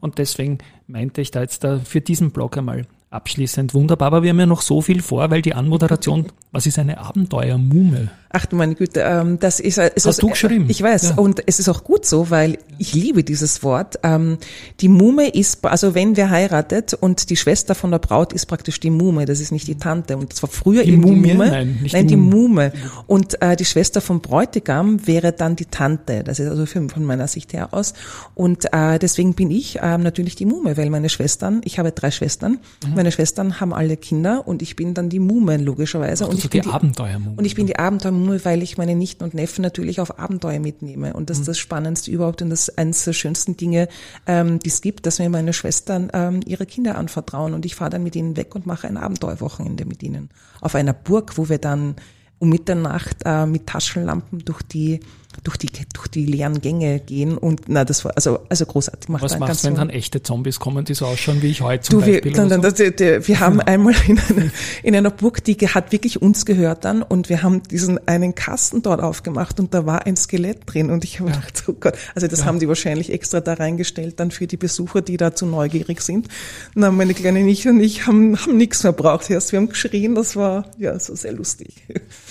[0.00, 4.30] Und deswegen meinte ich da jetzt da für diesen Blog einmal abschließend wunderbar, aber wir
[4.30, 8.10] haben ja noch so viel vor, weil die Anmoderation, was ist eine Abenteuermume?
[8.30, 10.66] Ach du meine Güte, ähm, das ist, äh, es Hast ist du geschrieben?
[10.68, 11.14] Ich weiß Ja.
[11.16, 13.98] und es ist auch gut so, weil ich liebe dieses Wort.
[14.02, 14.38] Ähm,
[14.80, 18.80] die Mume ist, also wenn wer heiratet und die Schwester von der Braut ist praktisch
[18.80, 21.22] die Mume, das ist nicht die Tante und das war früher Die eben Mumie?
[21.30, 22.36] die Mume, Nein, nicht nein die die Mume.
[22.46, 22.72] Mume
[23.06, 26.22] und äh, die Schwester vom Bräutigam wäre dann die Tante.
[26.24, 27.94] Das ist also für, von meiner Sicht her aus
[28.34, 32.10] und äh, deswegen bin ich ähm, natürlich die Mume, weil meine Schwestern, ich habe drei
[32.10, 32.94] Schwestern, Mhm.
[32.94, 36.50] meine Schwestern haben alle Kinder und ich bin dann die Mume logischerweise und Also ich
[36.50, 37.34] die bin die Abenteuermume.
[37.36, 41.14] und ich bin die Abenteuermumme, weil ich meine Nichten und Neffen natürlich auf Abenteuer mitnehme.
[41.14, 43.88] Und das ist das Spannendste überhaupt und das eines der schönsten Dinge,
[44.26, 47.54] ähm, die es gibt, dass mir meine Schwestern ähm, ihre Kinder anvertrauen.
[47.54, 50.30] Und ich fahre dann mit ihnen weg und mache ein Abenteuerwochenende mit ihnen.
[50.60, 51.96] Auf einer Burg, wo wir dann
[52.38, 55.00] um Mitternacht äh, mit Taschenlampen durch die
[55.44, 59.22] durch die durch die leeren Gänge gehen und na das war also also großartig macht
[59.22, 62.00] was machst du, wenn dann echte Zombies kommen, die so ausschauen wie ich heute zum
[62.00, 62.32] Du, wir, Beispiel?
[62.32, 62.70] dann, dann, so?
[62.70, 64.50] das, der, wir haben einmal in einer,
[64.82, 68.82] in einer Burg, die hat wirklich uns gehört dann und wir haben diesen einen Kasten
[68.82, 72.26] dort aufgemacht und da war ein Skelett drin und ich habe gedacht, oh Gott, also
[72.26, 76.00] das haben die wahrscheinlich extra da reingestellt dann für die Besucher, die da zu neugierig
[76.00, 76.28] sind.
[76.74, 79.52] Na, meine kleine Nichte und ich haben, haben nichts mehr braucht erst.
[79.52, 81.74] Wir haben geschrien, das war ja so sehr lustig.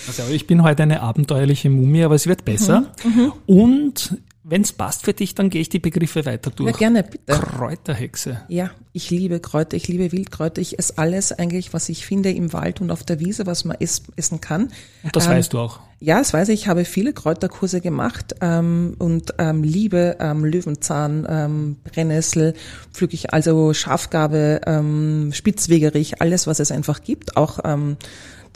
[0.06, 2.92] Also ich bin heute eine abenteuerliche Mumie, aber es wird besser.
[3.04, 6.70] Mhm, Und wenn es passt für dich, dann gehe ich die Begriffe weiter durch.
[6.70, 7.32] Ja, gerne, bitte.
[7.32, 8.42] Kräuterhexe.
[8.46, 10.60] Ja, ich liebe Kräuter, ich liebe Wildkräuter.
[10.62, 13.76] Ich esse alles eigentlich, was ich finde im Wald und auf der Wiese, was man
[13.80, 14.70] ess, essen kann.
[15.02, 15.80] Und das Ähm, weißt du auch.
[15.98, 16.60] Ja, das weiß ich.
[16.60, 22.54] Ich habe viele Kräuterkurse gemacht ähm, und ähm, liebe ähm, Löwenzahn, ähm, Brennnessel,
[22.92, 27.36] pflück ich also Schafgabe, ähm, Spitzwegerich, alles, was es einfach gibt.
[27.36, 27.96] Auch ähm,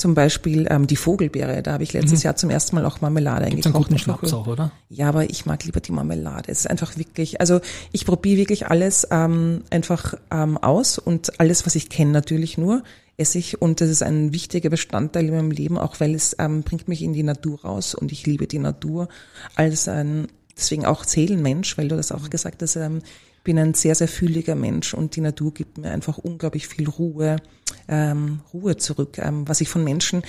[0.00, 1.62] zum Beispiel ähm, die Vogelbeere.
[1.62, 3.88] Da habe ich letztes Jahr zum ersten Mal auch Marmelade Gibt's einen eingekocht.
[3.88, 4.72] guten Schnaps auch, oder?
[4.88, 6.50] Ja, aber ich mag lieber die Marmelade.
[6.50, 7.60] Es ist einfach wirklich, also
[7.92, 12.82] ich probiere wirklich alles ähm, einfach ähm, aus und alles, was ich kenne, natürlich nur
[13.18, 16.62] esse ich und das ist ein wichtiger Bestandteil in meinem Leben, auch weil es ähm,
[16.62, 19.08] bringt mich in die Natur raus und ich liebe die Natur
[19.54, 23.02] als ein, deswegen auch Seelenmensch, weil du das auch gesagt hast, ähm,
[23.36, 26.88] ich bin ein sehr, sehr fühliger Mensch und die Natur gibt mir einfach unglaublich viel
[26.88, 27.36] Ruhe,
[27.90, 30.22] ähm, Ruhe zurück, ähm, was ich von Menschen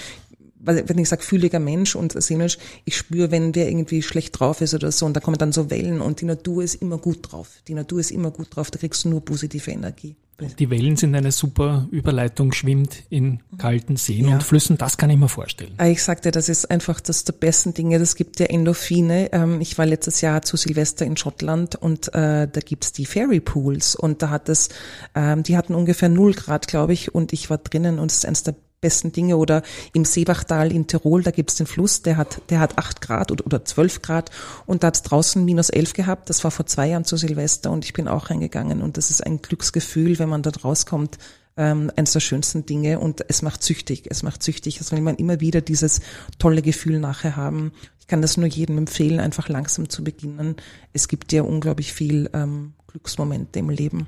[0.64, 4.74] wenn ich sage fühliger Mensch und seelisch, ich spüre, wenn der irgendwie schlecht drauf ist
[4.74, 7.50] oder so und da kommen dann so Wellen und die Natur ist immer gut drauf.
[7.68, 10.16] Die Natur ist immer gut drauf, da kriegst du nur positive Energie.
[10.60, 14.34] Die Wellen sind eine super Überleitung, schwimmt in kalten Seen Ja.
[14.36, 15.74] und Flüssen, das kann ich mir vorstellen.
[15.78, 18.00] Ah, Ich sagte, das ist einfach das der besten Dinge.
[18.00, 19.32] Das gibt ja Endorphine.
[19.34, 23.40] Ähm, Ich war letztes Jahr zu Silvester in Schottland und äh, da gibt's die Fairy
[23.40, 24.70] Pools und da hat es,
[25.16, 28.26] ähm, die hatten ungefähr null Grad, glaube ich, und ich war drinnen und es ist
[28.26, 29.38] eines der besten Dinge.
[29.38, 29.62] Oder
[29.94, 33.46] im Seebachtal in Tirol, da gibt's den Fluss, der hat, der hat acht Grad oder,
[33.46, 34.32] oder zwölf Grad
[34.66, 36.30] und da hat's draußen minus elf gehabt.
[36.30, 39.26] Das war vor zwei Jahren zu Silvester und ich bin auch reingegangen und das ist
[39.26, 41.18] ein Glücksgefühl, wenn man dort rauskommt
[41.58, 44.06] ähm, eines der schönsten Dinge und es macht süchtig.
[44.10, 44.82] Es macht süchtig.
[44.82, 46.02] Es will man immer wieder dieses
[46.40, 47.72] tolle Gefühl nachher haben.
[48.00, 50.56] Ich kann das nur jedem empfehlen, einfach langsam zu beginnen.
[50.92, 54.08] Es gibt ja unglaublich viel ähm, Glücksmomente im Leben.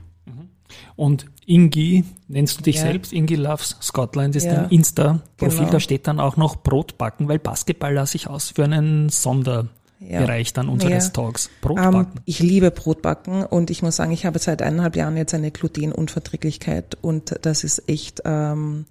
[0.95, 2.83] Und Ingi, nennst du dich Ja.
[2.83, 3.11] selbst?
[3.13, 4.55] Ingi Loves Scotland ist Ja.
[4.55, 5.59] dein Insta-Profil.
[5.59, 5.71] Genau.
[5.71, 10.53] Da steht dann auch noch Brot backen, weil Basketball lasse ich aus für einen Sonderbereich
[10.53, 11.11] dann unseres Ja.
[11.11, 11.49] Talks.
[11.61, 12.19] Brot Ähm, backen.
[12.25, 16.97] ich liebe Brotbacken und ich muss sagen, ich habe seit eineinhalb Jahren jetzt eine Glutenunverträglichkeit
[17.01, 18.85] und das ist echt, ähm,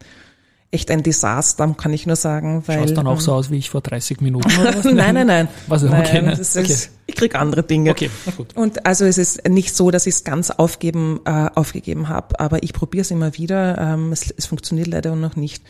[0.72, 2.64] echt ein Desaster, kann ich nur sagen.
[2.66, 4.50] Weil, Schaust dann auch ähm, so aus wie ich vor 30 Minuten.
[4.58, 4.85] Oder was?
[4.92, 5.48] nein, nein, nein.
[5.68, 5.82] Was?
[5.82, 6.35] nein Okay, ne?
[6.37, 6.72] das Okay.
[6.72, 7.90] ist, Ich krieg andere Dinge.
[7.90, 8.56] Okay, na gut.
[8.56, 12.62] Und also es ist nicht so, dass ich es ganz aufgeben, äh, aufgegeben habe, aber
[12.62, 13.76] ich probiere es immer wieder.
[13.78, 15.62] Ähm, es, es funktioniert leider noch nicht.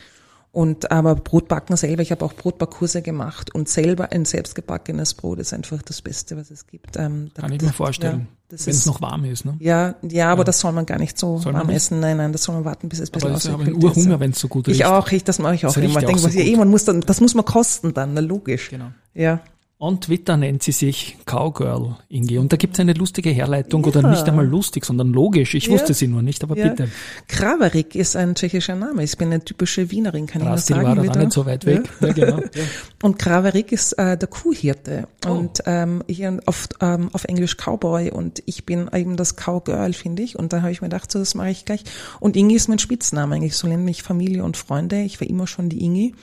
[0.53, 5.55] Und aber Brotbacken selber, ich habe auch Brotbackkurse gemacht und selber ein selbstgebackenes Brot ist
[5.55, 6.97] einfach das Beste, was es gibt.
[6.99, 8.21] Ähm, Kann ich das- mir vorstellen.
[8.21, 9.47] ja, Wenn es ist- noch warm ist.
[9.47, 9.57] Ne?
[9.61, 12.01] Ja, ja, aber das soll man gar nicht so Soll warm essen.
[12.01, 13.83] Nein, nein, das soll man warten, bis es ein bisschen Aber ich habe einen ist.
[13.83, 14.79] Urhunger, wenn es so gut riecht.
[14.81, 16.01] Ich auch, ich, das mache ich auch Das immer.
[16.01, 18.21] ja Denke, so was, ja, eh, man muss dann, das muss man kosten dann, na
[18.21, 18.69] logisch.
[18.69, 18.88] Genau.
[19.15, 19.41] Ja.
[19.85, 22.38] On Twitter nennt sie sich Cowgirl Inge.
[22.40, 25.55] Und da gibt es eine lustige Herleitung, oder nicht einmal lustig, sondern logisch.
[25.57, 25.73] Ich Ja.
[25.73, 26.68] wusste sie nur nicht, aber Ja.
[26.68, 26.88] bitte.
[27.27, 29.03] Kraverik ist ein tschechischer Name.
[29.03, 30.87] Ich bin eine typische Wienerin, kann ich nur Rastil sagen.
[30.99, 31.83] war da nicht so weit weg.
[32.01, 32.37] Ja, genau.
[32.38, 32.62] Ja.
[33.03, 35.31] Und Kraverik ist äh, der Kuhhirte Oh.
[35.33, 40.23] und ähm, hier auf, ähm, auf Englisch Cowboy und ich bin eben das Cowgirl, finde
[40.23, 40.38] ich.
[40.38, 41.83] Und da habe ich mir gedacht, so das mache ich gleich.
[42.21, 43.57] Und Ingi ist mein Spitzname eigentlich.
[43.57, 45.03] So nennen mich Familie und Freunde.
[45.03, 46.14] Ich war immer schon die Ingi.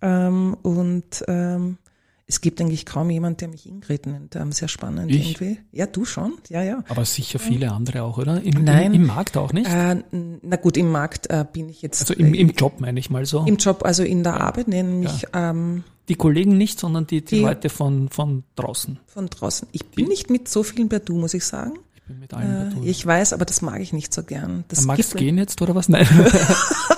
[0.00, 1.76] Ähm, und ähm,
[2.32, 4.34] es gibt eigentlich kaum jemand, der mich Ingrid nennt.
[4.36, 5.38] Ähm, sehr spannend Ich?
[5.38, 5.58] irgendwie.
[5.70, 6.32] Ja, du schon.
[6.48, 6.82] Ja, ja.
[6.88, 8.42] Aber sicher viele andere auch, oder?
[8.42, 8.94] Im, Nein.
[8.94, 9.68] Im, im Markt auch nicht?
[9.70, 9.96] Äh,
[10.42, 13.26] na gut, im Markt äh, bin ich jetzt Also im, im Job meine ich mal
[13.26, 13.44] so.
[13.46, 17.36] im Job, also in der Arbeit nennen mich ähm, Die Kollegen nicht, sondern die, die,
[17.36, 18.98] Die- Leute von, von draußen.
[19.06, 19.68] von draußen.
[19.72, 21.74] Ich bin nicht mit so vielen per Du, muss ich sagen.
[22.04, 22.82] Ich bin mit Äh, dazu.
[22.84, 24.64] ich weiß, aber das mag ich nicht so gern.
[24.68, 25.88] Das Magst du gehen jetzt oder was?
[25.88, 26.06] Nein.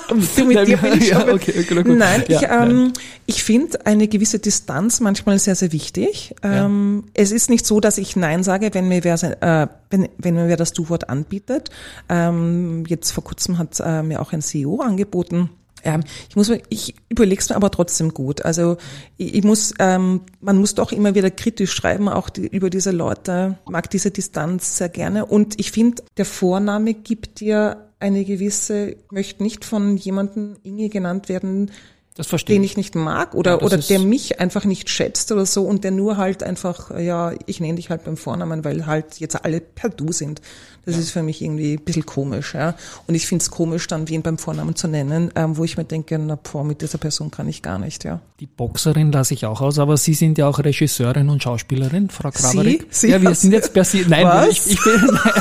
[0.07, 1.87] Du, mit dir bin ich Ja, okay, okay, gut.
[1.97, 2.93] Nein, Ja, ich, ähm,
[3.25, 6.35] ich finde eine gewisse Distanz manchmal sehr, sehr wichtig.
[6.43, 10.35] Ähm, Es ist nicht so, dass ich Nein sage, wenn mir wer, äh, wenn, wenn
[10.35, 11.71] mir wer das Du-Wort anbietet.
[12.11, 15.49] Ähm, jetzt vor kurzem hat äh, mir auch ein CEO angeboten.
[15.85, 18.45] Ähm, ich muss, ich überleg's mir aber trotzdem gut.
[18.45, 18.77] Also
[19.17, 22.91] ich, ich muss, ähm, man muss doch immer wieder kritisch schreiben, auch die, über diese
[22.91, 23.59] Leute.
[23.69, 25.27] Mag diese Distanz sehr gerne.
[25.27, 30.89] Und ich finde, der Vorname gibt dir eine gewisse, ich möchte nicht von jemandem Inge
[30.89, 31.71] genannt werden,
[32.17, 32.73] Das verstehe den ich.
[32.73, 35.83] ich nicht mag oder, Ja, das oder der mich einfach nicht schätzt oder so und
[35.83, 39.61] der nur halt einfach, ja, ich nenne dich halt beim Vornamen, weil halt jetzt alle
[39.61, 40.41] per Du sind.
[40.87, 42.75] Das ist für mich irgendwie ein bisschen komisch, ja.
[43.09, 45.85] Und ich finde es komisch, dann wen beim Vornamen zu nennen, ähm, wo ich mir
[45.85, 48.21] denke, na boah, mit dieser Person kann ich gar nicht, ja.
[48.39, 52.31] Die Boxerin lasse ich auch aus, aber Sie sind ja auch Regisseurin und Schauspielerin, Frau
[52.31, 52.87] Kraverik.
[52.91, 53.09] Sie?
[53.09, 54.05] Ja, wir sind jetzt per Sie.
[54.07, 54.49] Nein, Was?
[54.51, 55.33] ich, ich bin, nein,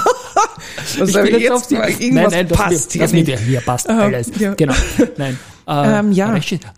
[0.98, 3.14] Was ich bin ich jetzt auf die, nein, irgendwas nein, das, passt das hier mit
[3.14, 3.28] nicht.
[3.28, 4.32] dir, hier passt Aha, alles.
[4.40, 4.54] ja.
[4.56, 4.74] Genau.
[5.18, 5.38] Nein.
[5.68, 6.34] Äh, Ähm, ja.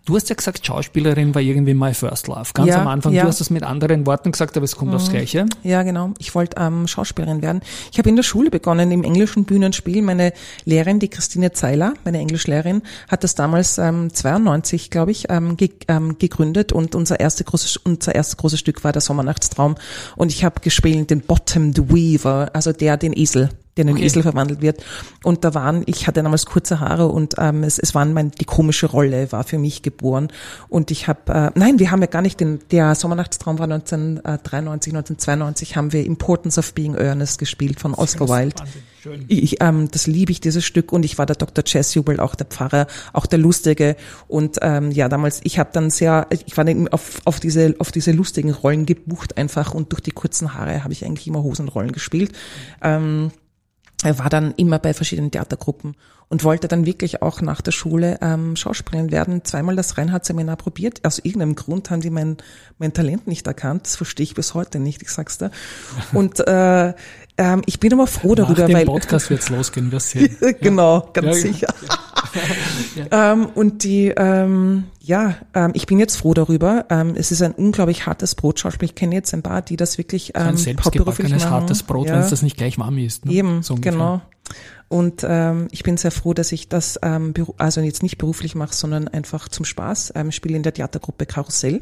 [0.05, 2.51] Du hast ja gesagt, Schauspielerin war irgendwie my first love.
[2.53, 3.13] Ganz Ja, am Anfang.
[3.13, 3.21] ja.
[3.21, 3.25] Mhm.
[3.25, 5.45] Du hast das mit anderen Worten gesagt, aber es kommt aufs Gleiche.
[5.63, 6.11] Ja, genau.
[6.19, 7.61] Ich wollte ähm, Schauspielerin werden.
[7.91, 10.01] Ich habe in der Schule begonnen, im englischen Bühnenspiel.
[10.01, 10.33] Meine
[10.65, 15.69] Lehrerin, die Christine Zeiler, meine Englischlehrerin, hat das damals ähm, 92, glaube ich, ähm, ge
[15.87, 19.75] ähm, gegründet und unser, erste großes, unser erstes großes Stück war der Sommernachtstraum.
[20.15, 23.95] Und ich habe gespielt den Bottom the Weaver, also der den Esel der in den
[23.97, 24.05] Okay.
[24.05, 24.83] Esel verwandelt wird.
[25.23, 28.45] Und da waren, ich hatte damals kurze Haare und ähm, es, es waren mein, die
[28.45, 30.29] komische Rolle war für mich geboren.
[30.69, 34.93] Und ich habe, äh, nein, wir haben ja gar nicht den, der Sommernachtstraum war 1993,
[34.93, 38.63] 1992 haben wir Importance of Being Earnest gespielt von Oscar Wilde.
[39.27, 40.91] Ich, ähm, das liebe ich, dieses Stück.
[40.91, 41.63] Und ich war der Dr.
[41.63, 43.95] Chessjubel, auch der Pfarrer, auch der Lustige.
[44.27, 47.91] Und ähm, ja, damals, ich habe dann sehr, ich war dann auf, auf, diese, auf
[47.91, 49.73] diese lustigen Rollen gebucht einfach.
[49.73, 52.31] Und durch die kurzen Haare habe ich eigentlich immer Hosenrollen gespielt.
[52.81, 53.31] Ähm,
[54.05, 55.95] er war dann immer bei verschiedenen Theatergruppen
[56.29, 59.43] und wollte dann wirklich auch nach der Schule ähm, Schauspielerin werden.
[59.43, 61.03] Zweimal das Reinhardt-Seminar probiert.
[61.05, 62.37] Aus irgendeinem Grund haben die mein,
[62.77, 63.85] mein Talent nicht erkannt.
[63.85, 65.49] Das verstehe ich bis heute nicht, ich sag's dir.
[66.13, 66.93] Und äh,
[67.37, 70.35] ähm, ich bin aber froh darüber, Nach dem weil Podcast wird's losgehen, wir sehen.
[70.61, 71.67] genau, ganz Ja, sicher.
[73.11, 76.85] ähm, und die, ähm, ja, ähm, ich bin jetzt froh darüber.
[76.89, 78.87] Ähm, es ist ein unglaublich hartes Brotschauspiel.
[78.89, 81.51] Ich kenne jetzt ein paar, die das wirklich ähm, Ein hauptberuflich selbstgebackenes machen.
[81.53, 82.13] hartes Brot, Ja.
[82.13, 83.25] wenn es das nicht gleich warm ist.
[83.25, 83.33] Ne?
[83.33, 84.21] Eben, So genau.
[84.87, 88.75] Und ähm, ich bin sehr froh, dass ich das ähm, also jetzt nicht beruflich mache,
[88.75, 90.13] sondern einfach zum Spaß.
[90.15, 91.81] Ähm, spiele in der Theatergruppe Karussell.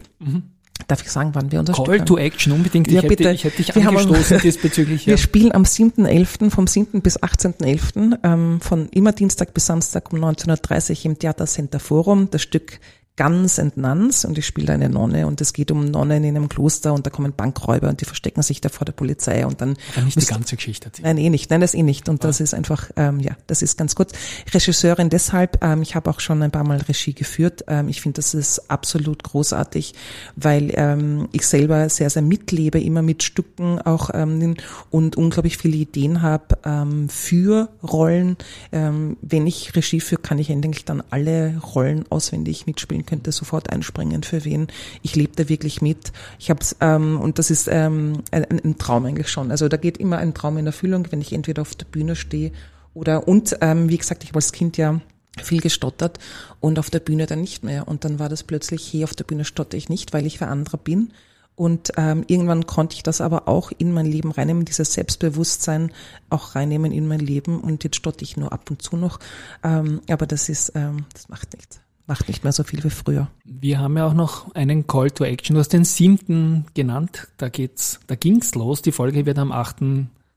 [0.88, 2.88] Darf ich sagen, wann wir unser Call Stück to Action, unbedingt.
[2.88, 3.32] Ja, ich, hätte, bitte.
[3.32, 5.06] ich hätte dich Wir haben- angestoßen diesbezüglich.
[5.08, 5.18] Wir Ja.
[5.18, 7.02] spielen am 7.11., vom 7.
[7.02, 12.28] bis 18.11., ähm, von immer Dienstag bis Samstag um 19.30 Uhr im Theatercenter Forum.
[12.32, 12.80] Das Stück
[13.16, 16.36] Guns and Nuns und ich spiele da eine Nonne und es geht um Nonnen in
[16.36, 19.62] einem Kloster und da kommen Bankräuber und die verstecken sich da vor der Polizei und
[19.62, 21.06] dann Kann nicht die ganze Geschichte erzählen.
[21.06, 21.52] Nein, eh nicht.
[21.52, 22.10] Nein, das eh nicht.
[22.10, 24.14] Und das ist einfach, ähm, ja, das ist ganz kurz.
[24.52, 27.64] Regisseurin deshalb, ähm, ich habe auch schon ein paar Mal Regie geführt.
[27.68, 29.94] Ähm, ich finde, das ist absolut großartig,
[30.36, 34.56] weil ähm, ich selber sehr, sehr mitlebe, immer mit Stücken auch ähm,
[34.90, 38.38] und unglaublich viele Ideen habe ähm, für Rollen.
[38.72, 43.70] Ähm, wenn ich Regie führe, kann ich eigentlich dann alle Rollen auswendig mitspielen, könnte sofort
[43.70, 44.68] einspringen für wen.
[45.02, 46.12] Ich lebe da wirklich mit.
[46.40, 49.52] Ich habe ähm, und das ist ähm, ein, ein Traum eigentlich schon.
[49.52, 52.52] Also da geht immer ein Traum in Erfüllung, wenn ich entweder auf der Bühne stehe
[52.94, 55.02] oder und ähm, wie gesagt, ich habe als Kind ja
[55.42, 56.20] viel gestottert
[56.60, 57.88] und auf der Bühne dann nicht mehr.
[57.88, 60.50] Und dann war das plötzlich, hey, auf der Bühne stotter ich nicht, weil ich wer
[60.50, 61.12] anderer bin.
[61.56, 65.92] Und ähm, irgendwann konnte ich das aber auch in mein Leben reinnehmen, dieses Selbstbewusstsein
[66.30, 67.62] auch reinnehmen in mein Leben.
[67.62, 69.20] Und jetzt stotte ich nur ab und zu noch.
[69.64, 71.80] Ähm, aber das ist, ähm, das macht nichts.
[72.08, 73.30] Macht nicht mehr so viel wie früher.
[73.46, 75.56] Wir haben ja auch noch einen Call to Action.
[75.56, 77.28] Du hast den siebten genannt.
[77.38, 78.82] Da geht's, da ging's los.
[78.82, 79.78] Die Folge wird am 8.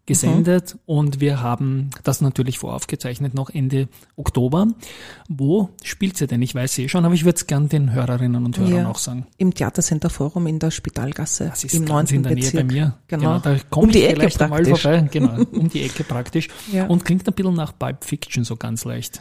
[0.06, 0.80] gesendet mhm.
[0.86, 4.68] und wir haben das natürlich voraufgezeichnet noch Ende Oktober.
[5.28, 6.40] Wo spielt sie denn?
[6.42, 8.98] Ich weiß eh schon, aber ich würde es gern den Hörerinnen und Hörern ja, auch
[8.98, 9.26] sagen.
[9.36, 11.46] Im Theatercenter Forum in der Spitalgasse.
[11.46, 12.94] Das ist im ganz in der Nähe bei mir.
[13.08, 13.38] Genau.
[13.38, 15.08] genau da komme um die ich Ecke vielleicht einmal vorbei.
[15.16, 16.48] Genau, um die Ecke praktisch.
[16.72, 16.86] ja.
[16.86, 19.20] Und klingt ein bisschen nach Pulp Fiction so ganz leicht.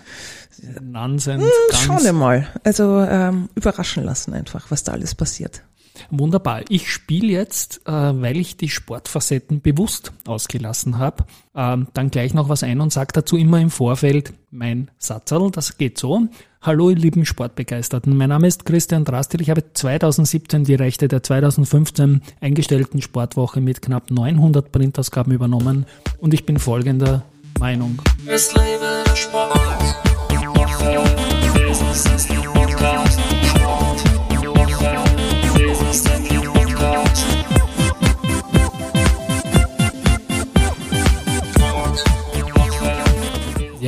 [0.82, 1.44] Nonsens.
[1.44, 2.48] Hm, schauen wir mal.
[2.64, 5.64] Also ähm, überraschen lassen einfach, was da alles passiert.
[6.10, 6.62] Wunderbar.
[6.70, 12.50] Ich spiele jetzt, äh, weil ich die Sportfacetten bewusst ausgelassen habe, äh, dann gleich noch
[12.50, 15.52] was ein und sage dazu immer im Vorfeld mein Satzerl.
[15.52, 16.28] Das geht so.
[16.62, 18.18] Hallo ihr lieben Sportbegeisterten.
[18.18, 19.42] Mein Name ist Christian Drastil.
[19.42, 25.86] Ich habe 2017 die Rechte der 2015 eingestellten Sportwoche mit knapp 900 Printausgaben übernommen
[26.20, 27.24] und ich bin folgender
[27.60, 28.02] Meinung.
[28.26, 30.05] Es lebe Sport.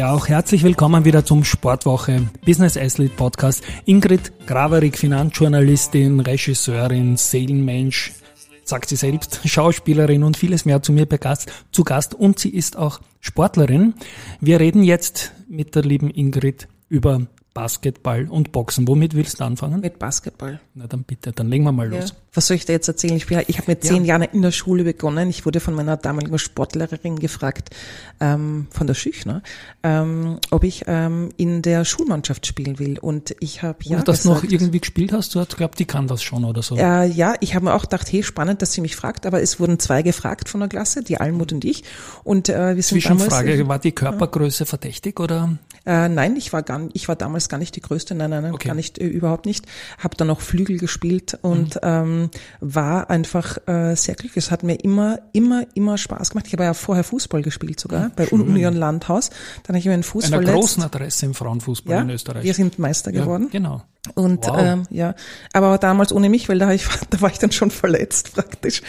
[0.07, 3.61] Auch herzlich willkommen wieder zum Sportwoche Business Athlete Podcast.
[3.85, 8.13] Ingrid Graverig, Finanzjournalistin, Regisseurin, Seelenmensch,
[8.63, 11.07] sagt sie selbst, Schauspielerin und vieles mehr zu mir
[11.71, 13.95] zu Gast und sie ist auch Sportlerin.
[14.39, 18.87] Wir reden jetzt mit der lieben Ingrid über Basketball und Boxen.
[18.87, 19.81] Womit willst du anfangen?
[19.81, 20.59] Mit Basketball.
[20.75, 22.09] Na dann bitte, dann legen wir mal los.
[22.09, 22.15] Ja.
[22.35, 23.15] Was soll ich dir jetzt erzählen?
[23.15, 24.09] Ich, bin, ich habe mit zehn ja.
[24.09, 25.27] Jahren in der Schule begonnen.
[25.31, 27.71] Ich wurde von meiner damaligen Sportlehrerin gefragt,
[28.19, 29.41] ähm, von der Schüchner,
[29.81, 32.99] ähm, ob ich ähm, in der Schulmannschaft spielen will.
[32.99, 33.97] Und ich habe ja.
[33.97, 36.77] Und das noch irgendwie gespielt hast, du hast glaubt, die kann das schon oder so.
[36.77, 39.59] Äh, ja, ich habe mir auch gedacht, hey, spannend, dass sie mich fragt, aber es
[39.59, 41.85] wurden zwei gefragt von der Klasse, die Almut und ich.
[42.23, 44.67] Und äh, wir sind Zwischenfrage, damals, war die Körpergröße ja.
[44.67, 45.57] verdächtig oder?
[45.87, 48.53] Äh, nein, ich war gar, ich war damals gar nicht die größte, nein, nein, nein
[48.53, 48.69] okay.
[48.69, 49.65] gar nicht, äh, überhaupt nicht.
[49.97, 51.81] Habe dann auch Flügel gespielt und mhm.
[51.83, 52.29] ähm,
[52.59, 54.45] war einfach äh, sehr glücklich.
[54.45, 56.47] Es hat mir immer, immer, immer Spaß gemacht.
[56.47, 58.41] Ich habe ja vorher Fußball gespielt sogar ja, bei schön.
[58.41, 59.29] Union Landhaus.
[59.63, 60.53] Dann habe ich mir einen Fuß Einer verletzt.
[60.53, 62.43] großen Adresse im Frauenfußball ja, in Österreich.
[62.43, 63.43] Wir sind Meister geworden.
[63.45, 63.83] Ja, genau.
[64.15, 64.57] Und wow.
[64.59, 65.15] ähm, ja,
[65.53, 68.81] aber damals ohne mich, weil da, ich, da war ich dann schon verletzt praktisch.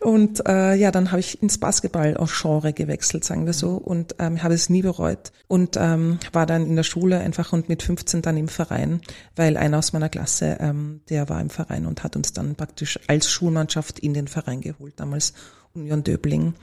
[0.00, 4.54] Und äh, ja, dann habe ich ins Basketball-Genre gewechselt, sagen wir so, und ähm, habe
[4.54, 5.32] es nie bereut.
[5.48, 9.00] Und ähm, war dann in der Schule einfach und mit 15 dann im Verein,
[9.36, 12.98] weil einer aus meiner Klasse, ähm, der war im Verein und hat uns dann praktisch
[13.06, 15.34] als Schulmannschaft in den Verein geholt, damals
[15.74, 16.54] Union Döbling.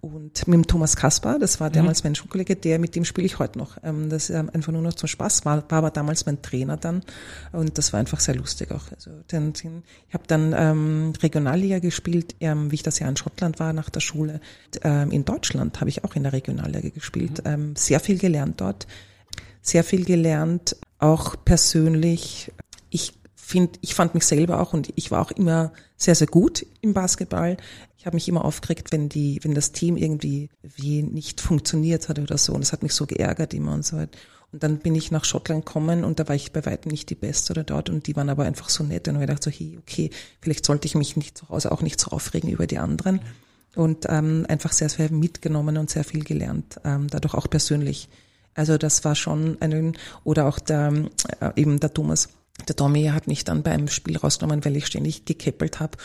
[0.00, 2.08] Und mit dem Thomas Kaspar, das war damals mhm.
[2.08, 3.78] mein Schulkollege, der, mit dem spiele ich heute noch.
[3.82, 7.02] Ähm, das ist einfach nur noch zum Spaß, war, war aber damals mein Trainer dann.
[7.52, 8.92] Und das war einfach sehr lustig auch.
[8.94, 13.16] Also den, den, ich habe dann ähm, Regionalliga gespielt, ähm, wie ich das Jahr in
[13.16, 14.40] Schottland war nach der Schule.
[14.82, 17.44] Ähm, in Deutschland habe ich auch in der Regionalliga gespielt.
[17.44, 17.50] Mhm.
[17.50, 18.86] Ähm, sehr viel gelernt dort.
[19.62, 22.52] Sehr viel gelernt, auch persönlich.
[22.90, 26.66] Ich finde, ich fand mich selber auch und ich war auch immer sehr, sehr gut
[26.80, 27.56] im Basketball.
[27.98, 32.18] Ich habe mich immer aufgeregt, wenn die, wenn das Team irgendwie wie nicht funktioniert hat
[32.18, 32.52] oder so.
[32.52, 34.18] Und es hat mich so geärgert immer und so weiter.
[34.52, 37.16] Und dann bin ich nach Schottland gekommen und da war ich bei weitem nicht die
[37.16, 39.76] Beste oder dort und die waren aber einfach so nett und ich dachte so, hey,
[39.80, 43.18] okay, vielleicht sollte ich mich nicht zu Hause auch nicht so aufregen über die anderen
[43.74, 48.08] und ähm, einfach sehr, sehr mitgenommen und sehr viel gelernt, ähm, dadurch auch persönlich.
[48.54, 50.92] Also das war schon ein, oder auch der,
[51.40, 52.28] äh, eben der Thomas,
[52.68, 55.98] der Tommy hat mich dann beim Spiel rausgenommen, weil ich ständig gekeppelt habe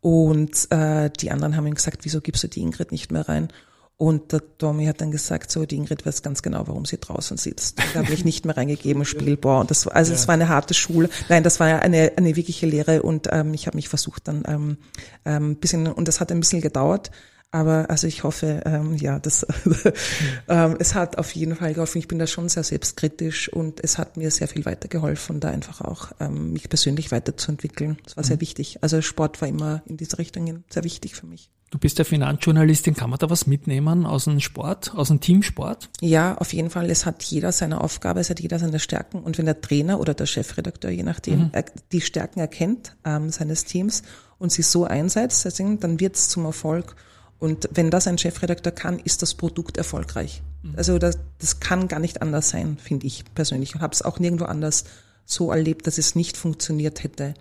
[0.00, 3.48] und äh, die anderen haben ihm gesagt, wieso gibst du die Ingrid nicht mehr rein?
[3.96, 7.36] Und der Tommy hat dann gesagt, so, die Ingrid weiß ganz genau, warum sie draußen
[7.36, 7.80] sitzt.
[7.94, 9.58] Da habe ich nicht mehr reingegeben, Spielbau.
[9.58, 10.28] Und das war, also es ja.
[10.28, 11.10] war eine harte Schule.
[11.28, 14.76] Nein, das war eine, eine wirkliche Lehre und ähm, ich habe mich versucht dann ähm,
[15.24, 17.10] ähm, bisschen, und das hat ein bisschen gedauert,
[17.50, 19.46] aber also ich hoffe, ähm, ja, das,
[20.48, 21.98] ähm, es hat auf jeden Fall geholfen.
[21.98, 25.80] Ich bin da schon sehr selbstkritisch und es hat mir sehr viel weitergeholfen, da einfach
[25.80, 27.96] auch ähm, mich persönlich weiterzuentwickeln.
[28.04, 28.28] Das war mhm.
[28.28, 28.82] sehr wichtig.
[28.82, 31.50] Also Sport war immer in diese Richtung sehr wichtig für mich.
[31.70, 35.90] Du bist ja Finanzjournalistin, kann man da was mitnehmen aus dem Sport, aus dem Teamsport?
[36.00, 36.90] Ja, auf jeden Fall.
[36.90, 39.20] Es hat jeder seine Aufgabe, es hat jeder seine Stärken.
[39.20, 41.52] Und wenn der Trainer oder der Chefredakteur, je nachdem, mhm.
[41.92, 44.02] die Stärken erkennt ähm, seines Teams
[44.38, 46.96] und sie so einsetzt, dann wird es zum Erfolg.
[47.38, 50.42] Und wenn das ein Chefredakteur kann, ist das Produkt erfolgreich.
[50.62, 50.74] Mhm.
[50.76, 53.74] Also das, das kann gar nicht anders sein, finde ich persönlich.
[53.74, 54.84] Und habe es auch nirgendwo anders
[55.24, 57.34] so erlebt, dass es nicht funktioniert hätte.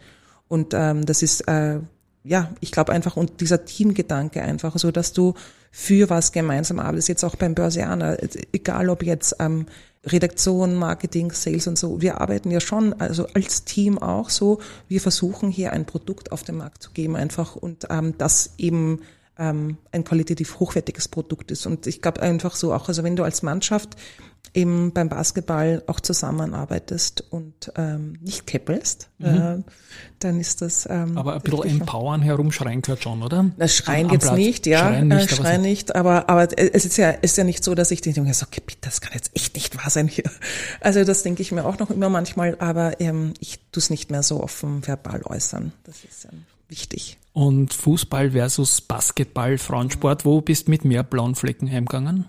[0.47, 1.79] Und ähm, das ist, äh,
[2.23, 5.33] ja, ich glaube einfach, und dieser Teamgedanke einfach, so dass du
[5.71, 8.17] für was gemeinsam arbeitest, jetzt auch beim Börsianer,
[8.51, 9.67] egal ob jetzt ähm,
[10.05, 15.01] Redaktion, Marketing, Sales und so, wir arbeiten ja schon, also als Team auch so, wir
[15.01, 19.01] versuchen hier ein Produkt auf den Markt zu geben einfach und ähm, das eben
[19.39, 21.65] ähm, ein qualitativ hochwertiges Produkt ist.
[21.65, 23.95] Und ich glaube einfach so auch, also wenn du als Mannschaft
[24.53, 29.57] eben beim Basketball auch zusammenarbeitest und ähm, nicht keppelst, äh,
[30.19, 30.87] dann ist das.
[30.89, 31.17] Ähm, Mhm.
[31.17, 33.51] Aber ein bisschen empowern, herumschreien gehört schon, oder?
[33.57, 34.31] das Schreien Platz.
[34.31, 34.79] nicht, ja.
[34.79, 37.91] Schreien nicht, äh, Schreien nicht aber, aber es ist ja, ist ja nicht so, dass
[37.91, 40.25] ich denke, so, okay, bitte, das kann jetzt echt nicht wahr sein hier.
[40.81, 44.09] Also das denke ich mir auch noch immer manchmal, aber ähm, ich tue es nicht
[44.09, 45.71] mehr so offen verbal äußern.
[45.83, 47.17] Das ist ähm, wichtig.
[47.37, 52.25] Und Fußball versus Basketball, Frauensport, wo bist du mit mehr blauen Flecken heimgegangen?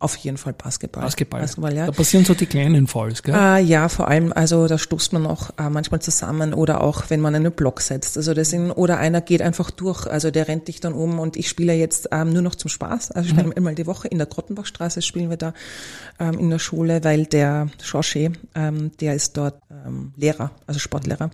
[0.00, 1.04] Auf jeden Fall Basketball.
[1.04, 1.42] Basketball.
[1.42, 1.86] Basketball ja.
[1.86, 3.36] Da passieren so die kleinen Falls, gell?
[3.36, 7.20] Äh, ja, vor allem, also da stoßt man auch äh, manchmal zusammen oder auch, wenn
[7.20, 8.16] man einen Block setzt.
[8.16, 11.36] Also das sind, oder einer geht einfach durch, also der rennt dich dann um und
[11.36, 13.12] ich spiele jetzt ähm, nur noch zum Spaß.
[13.12, 15.54] Also ich spiele einmal die Woche in der Grottenbachstraße spielen wir da
[16.18, 21.30] ähm, in der Schule, weil der Schorche, ähm, der ist dort ähm, Lehrer, also Sportlehrer.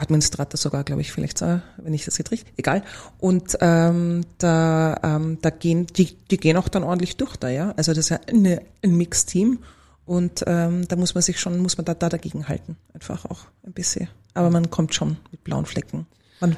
[0.00, 2.82] Administrator sogar, glaube ich, vielleicht, wenn ich das jetzt richtig, egal.
[3.18, 7.72] Und ähm, da, ähm, da gehen, die, die gehen auch dann ordentlich durch da, ja.
[7.76, 9.58] Also das ist ja eine, ein Mixteam
[10.06, 13.40] und ähm, da muss man sich schon, muss man da, da dagegen halten, einfach auch
[13.64, 14.08] ein bisschen.
[14.34, 16.06] Aber man kommt schon mit blauen Flecken.
[16.40, 16.56] Man.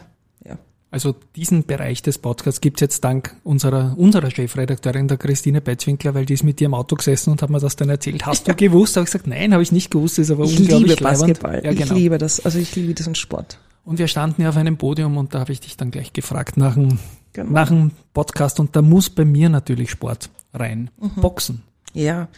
[0.92, 6.26] Also diesen Bereich des Podcasts gibt's jetzt dank unserer, unserer Chefredakteurin, der Christine Betzwinkler, weil
[6.26, 8.26] die ist mit dir im Auto gesessen und hat mir das dann erzählt.
[8.26, 8.96] Hast du gewusst?
[8.96, 11.20] Habe ich gesagt, nein, habe ich nicht gewusst, das ist aber Ich unglaublich liebe leibend.
[11.20, 11.62] Basketball.
[11.64, 11.84] Ja, genau.
[11.86, 12.44] Ich liebe das.
[12.44, 13.58] Also ich liebe diesen Sport.
[13.86, 16.56] Und wir standen ja auf einem Podium und da habe ich dich dann gleich gefragt
[16.58, 16.98] nach dem,
[17.32, 17.50] Genau.
[17.50, 20.90] nach dem Podcast und da muss bei mir natürlich Sport rein.
[21.00, 21.22] Mhm.
[21.22, 21.62] Boxen.
[21.94, 22.28] Ja.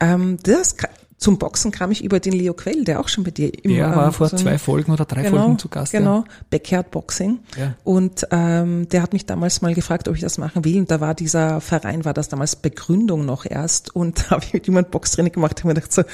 [0.00, 0.76] Ähm, das,
[1.18, 3.94] zum Boxen kam ich über den Leo Quell, der auch schon bei dir im Der
[3.94, 5.92] war ähm, vor so zwei Folgen oder drei genau, Folgen zu Gast.
[5.92, 5.98] ja.
[5.98, 7.40] Genau, Backyard Boxing.
[7.58, 7.74] Ja.
[7.82, 10.78] Und ähm, der hat mich damals mal gefragt, ob ich das machen will.
[10.78, 13.96] Und da war dieser Verein, war das damals Begründung noch erst.
[13.96, 16.04] Und da habe ich mit jemandem Boxtraining gemacht und mir gedacht so,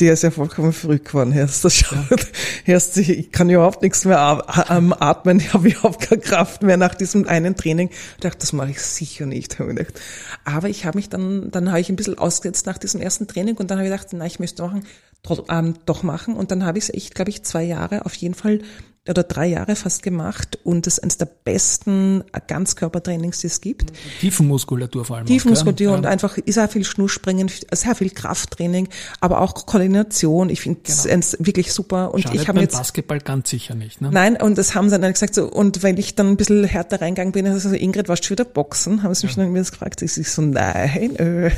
[0.00, 1.32] der ist ja vollkommen verrückt geworden.
[1.32, 2.26] Erst das schaut,
[2.64, 7.28] erst ich kann überhaupt nichts mehr atmen, ich habe überhaupt keine Kraft mehr nach diesem
[7.28, 7.90] einen Training.
[7.90, 9.58] Ich dachte, das mache ich sicher nicht.
[9.58, 10.00] Hab ich gedacht.
[10.44, 13.56] Aber ich habe mich dann, dann habe ich ein bisschen ausgesetzt nach diesem ersten Training
[13.56, 14.84] und dann habe ich gedacht, na, ich möchte machen,
[15.48, 16.34] ähm, doch machen.
[16.34, 18.60] Und dann habe ich es echt, glaube ich, zwei Jahre auf jeden Fall
[19.08, 23.92] oder drei Jahre fast gemacht und das ist eines der besten Ganzkörpertrainings, die es gibt.
[24.20, 25.24] Tiefenmuskulatur vor allem.
[25.24, 25.96] auch, Tiefenmuskulatur gell?
[25.96, 28.88] und einfach sehr viel Schnurspringen, sehr viel Krafttraining,
[29.20, 30.50] aber auch Koordination.
[30.50, 32.28] Ich finde es ist wirklich super und Genau.
[32.28, 34.02] Schadet ich habe jetzt Basketball ganz sicher nicht.
[34.02, 34.10] Ne?
[34.12, 37.00] Nein, und das haben sie dann gesagt so, und wenn ich dann ein bisschen härter
[37.00, 39.02] reingegangen bin, also Ingrid, warst du wieder boxen?
[39.02, 40.02] Haben sie mich dann wieder gefragt.
[40.02, 41.50] Ich so, nein, äh.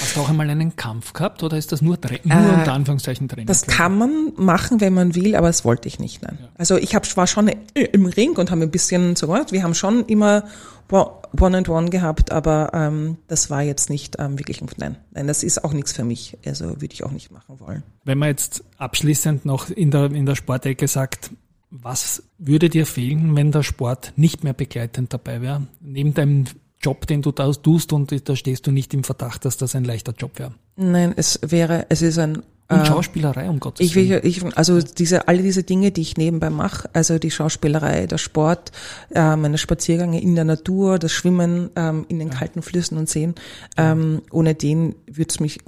[0.00, 2.72] Hast du auch einmal einen Kampf gehabt oder ist das nur, Tra nur Äh, unter
[2.98, 3.46] Anführungszeichen Training?
[3.46, 6.22] Das kann man machen, wenn man will, aber das wollte ich nicht.
[6.22, 6.38] Nein.
[6.56, 9.52] Also ich hab, war schon im Ring und habe ein bisschen so gemacht.
[9.52, 10.44] Wir haben schon immer
[10.90, 14.62] One and One gehabt, aber ähm, das war jetzt nicht ähm, wirklich.
[14.78, 16.38] Nein, nein, das ist auch nichts für mich.
[16.46, 17.82] Also würde ich auch nicht machen wollen.
[18.04, 21.30] Wenn man jetzt abschließend noch in der, in der Sportecke sagt,
[21.70, 25.66] was würde dir fehlen, wenn der Sport nicht mehr begleitend dabei wäre?
[25.80, 26.44] Neben deinem
[26.80, 29.84] Job, den du da tust und da stehst du nicht im Verdacht, dass das ein
[29.84, 30.54] leichter Job wäre.
[30.76, 34.80] Nein, es wäre, es ist ein Und äh, Schauspielerei, um Gottes Ich will, ich, also
[34.80, 38.72] diese, alle diese Dinge, die ich nebenbei mache, also die Schauspielerei, der Sport,
[39.10, 43.34] äh, meine Spaziergänge in der Natur, das Schwimmen ähm, in den kalten Flüssen und Seen,
[43.76, 45.60] ähm, ohne den wird's mich,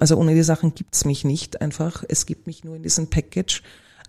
[0.00, 2.02] also ohne die Sachen gibt's mich nicht einfach.
[2.08, 3.62] Es gibt mich nur in diesem Package.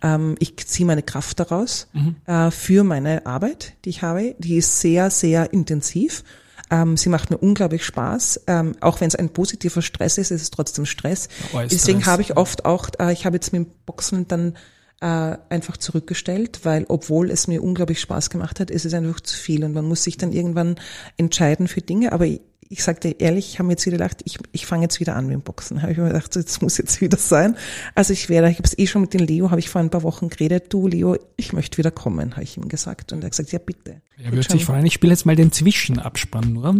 [0.04, 1.88] Ähm, ich ziehe meine Kraft daraus
[2.28, 4.36] äh, für meine Arbeit, die ich habe.
[4.38, 6.24] Die ist sehr, sehr intensiv.
[6.70, 8.42] Ähm, sie macht mir unglaublich Spaß.
[8.48, 11.30] Ähm, auch wenn es ein positiver Stress ist, ist es trotzdem Stress.
[11.54, 14.56] Alles Deswegen habe ich oft auch, äh, ich habe jetzt mit dem Boxen dann
[15.02, 19.38] äh, einfach zurückgestellt, weil obwohl es mir unglaublich Spaß gemacht hat, ist es einfach zu
[19.38, 20.76] viel und man muss sich dann irgendwann
[21.18, 22.12] entscheiden für Dinge.
[22.12, 22.26] Aber
[22.74, 25.00] ich, ich sag dir ehrlich, ich habe mir jetzt wieder gedacht, ich, ich fange jetzt
[25.00, 25.82] wieder an mit dem Boxen.
[25.82, 27.56] Habe ich mir gedacht, jetzt muss jetzt wieder sein.
[27.96, 29.90] Also ich werde, ich habe es eh schon mit dem Leo, habe ich vor ein
[29.90, 33.12] paar Wochen geredet, du Leo, ich möchte wieder kommen, habe ich ihm gesagt.
[33.14, 34.02] Und er hat gesagt, ja bitte.
[34.24, 34.86] Er würde sich freuen.
[34.86, 36.78] Ich spiele jetzt mal den Zwischenabspann nur.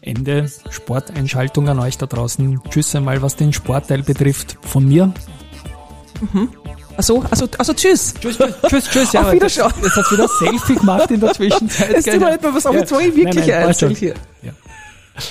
[0.00, 2.60] Ende Sporteinschaltung an euch da draußen.
[2.70, 4.58] Tschüss einmal, was den Sportteil betrifft.
[4.62, 5.12] Von mir.
[6.96, 8.14] Also, also, also tschüss.
[8.14, 9.14] Tschüss, tschüss, tschüss, tschüss.
[9.16, 9.72] Auf Wiederschauen.
[9.82, 11.94] Jetzt hat wieder Selfie gemacht in der Zwischenzeit.
[11.94, 14.14] Es tut mir leid, was ich jetzt wirklich Nein, nein, erzählt hier.
[14.42, 14.52] Ja.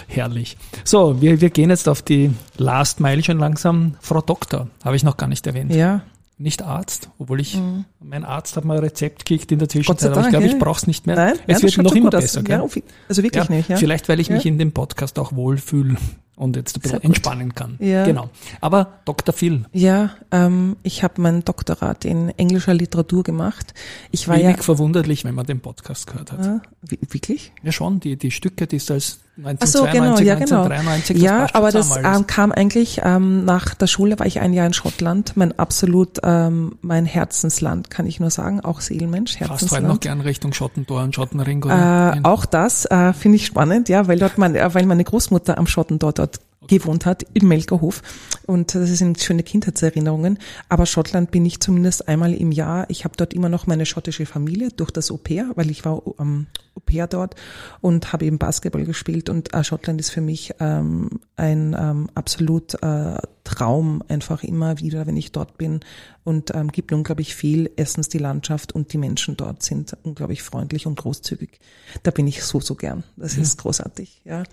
[0.08, 0.58] Herrlich.
[0.84, 3.96] So, wir, wir gehen jetzt auf die Last Mile schon langsam.
[4.02, 5.74] Frau Doktor, habe ich noch gar nicht erwähnt.
[5.74, 6.02] Ja,
[6.38, 7.58] Nicht Arzt, obwohl ich,
[8.00, 10.52] mein Arzt hat mal ein Rezept gekriegt in der Zwischenzeit, aber ich Dank, glaube, ich
[10.54, 10.58] ja.
[10.60, 11.16] brauche es nicht mehr.
[11.16, 12.44] nein, es ja, das wird noch immer besser.
[12.48, 12.62] Ja,
[13.08, 13.78] also wirklich nicht, ja.
[13.78, 14.52] Vielleicht, weil ich mich Ja.
[14.52, 15.96] in dem Podcast auch wohlfühle
[16.36, 17.78] und jetzt ein bisschen entspannen kann.
[17.80, 18.04] Ja.
[18.06, 18.30] Genau.
[18.62, 19.34] Aber Dr.
[19.34, 23.74] Phil, Ja, ähm, ich habe mein Doktorat in englischer Literatur gemacht.
[24.12, 26.46] Ich war wenig ja verwunderlich, wenn man den Podcast gehört hat.
[26.46, 27.52] äh, wie- wirklich?
[27.64, 30.64] Ja schon, die, die Stücke, die es als Ach so, genau, 1992, ja, genau.
[30.64, 34.66] 1993 Ja, aber das ähm, kam eigentlich ähm, nach der Schule, war ich ein Jahr
[34.66, 35.36] in Schottland.
[35.36, 38.62] Mein absolut, ähm, mein Herzensland, kann ich nur sagen.
[38.62, 40.02] Auch Seelenmensch, Fast heute noch Herzensland.
[40.02, 42.16] gern Richtung Schottentor und Schottenring, oder?
[42.16, 45.58] Äh, auch das äh, finde ich spannend, ja, weil dort mein, äh, weil meine Großmutter
[45.58, 46.25] am Schottentor dort
[46.68, 48.02] gewohnt hat, im Melkerhof.
[48.46, 50.40] Und das sind schöne Kindheitserinnerungen.
[50.70, 52.86] Aber Schottland bin ich zumindest einmal im Jahr.
[52.90, 56.02] Ich habe dort immer noch meine schottische Familie durch das Au pair, weil ich war
[56.20, 57.36] ähm, Au pair dort
[57.82, 59.30] und habe eben Basketball gespielt.
[59.30, 65.06] Und äh, Schottland ist für mich ähm, ein ähm, absolut äh, Traum einfach immer wieder,
[65.06, 65.82] wenn ich dort bin
[66.24, 67.70] und ähm, gibt unglaublich viel.
[67.76, 71.60] Erstens die Landschaft und die Menschen dort sind unglaublich freundlich und großzügig.
[72.04, 73.04] Da bin ich so, so gern.
[73.16, 73.44] Das Mhm.
[73.44, 74.44] ist großartig, ja.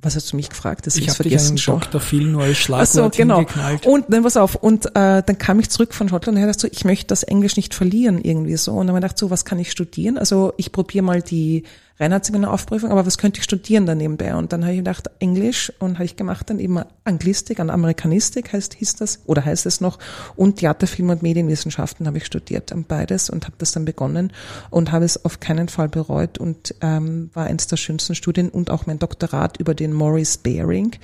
[0.00, 0.86] Was hast du mich gefragt?
[0.86, 1.80] Das Ich habe dich einen vergessen.
[1.80, 2.00] Dr.
[2.00, 3.38] Phil nur als Schlagwort so, genau.
[3.38, 3.86] hingeknallt.
[3.86, 4.54] Und dann pass auf.
[4.54, 7.56] Und äh, dann kam ich zurück von Schottland und dachte so, ich möchte das Englisch
[7.56, 8.72] nicht verlieren irgendwie so.
[8.72, 10.18] Und dann habe ich gedacht, so, was kann ich studieren?
[10.18, 11.64] Also ich probiere mal die
[12.00, 14.34] Reinheitsseminaraufprüfung, aber was könnte ich studieren da nebenbei?
[14.34, 18.52] Und dann habe ich gedacht, Englisch und habe ich gemacht dann eben Anglistik, an Amerikanistik
[18.52, 19.98] heißt hieß das oder heißt es noch
[20.34, 24.32] und Theater, Film und Medienwissenschaften habe ich studiert, ähm, beides und habe das dann begonnen
[24.70, 28.70] und habe es auf keinen Fall bereut und ähm, war eines der schönsten Studien und
[28.70, 30.96] auch mein Doktorat über den Maurice Baring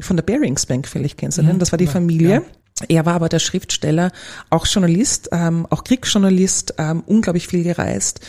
[0.00, 2.42] von der Barings Bank, vielleicht kennst du den, das war die Familie.
[2.86, 4.12] Er war aber der Schriftsteller,
[4.50, 8.20] auch Journalist, ähm, auch Kriegsjournalist, ähm, unglaublich viel gereist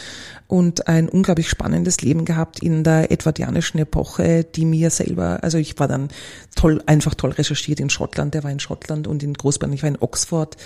[0.50, 5.78] und ein unglaublich spannendes Leben gehabt in der edwardianischen Epoche, die mir selber, also ich
[5.78, 6.10] war dann
[6.56, 9.90] toll, einfach toll recherchiert in Schottland, der war in Schottland und in Großbritannien, ich war
[9.90, 10.58] in Oxford,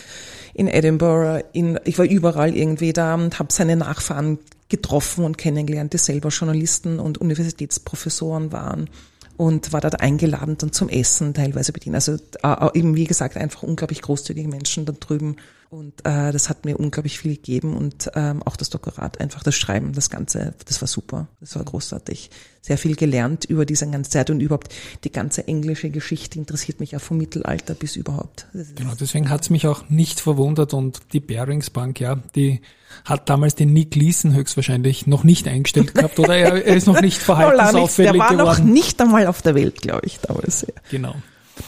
[0.53, 5.91] in Edinburgh, in, ich war überall irgendwie da und habe seine Nachfahren getroffen und kennengelernt,
[5.91, 8.89] die selber Journalisten und Universitätsprofessoren waren
[9.35, 11.95] und war dort eingeladen dann zum Essen teilweise bedient.
[11.95, 15.35] Also äh, eben wie gesagt einfach unglaublich großzügige Menschen da drüben
[15.73, 19.55] und äh, das hat mir unglaublich viel gegeben und ähm, auch das Doktorat, einfach das
[19.55, 22.29] Schreiben, das Ganze, das war super, das war großartig.
[22.61, 24.71] Sehr viel gelernt über diese ganze Zeit und überhaupt
[25.03, 28.47] die ganze englische Geschichte interessiert mich auch vom Mittelalter bis überhaupt.
[28.53, 32.61] Genau, deswegen hat's mich auch nicht verwundert und die Barings Bank, ja, die
[33.03, 37.01] hat damals den Nick Leeson höchstwahrscheinlich noch nicht eingestellt gehabt oder er, er ist noch
[37.01, 38.71] nicht verhaltensauffällig der war noch geworden.
[38.71, 40.61] nicht einmal auf der Welt, glaube ich, damals.
[40.61, 40.73] Ja.
[40.91, 41.15] Genau.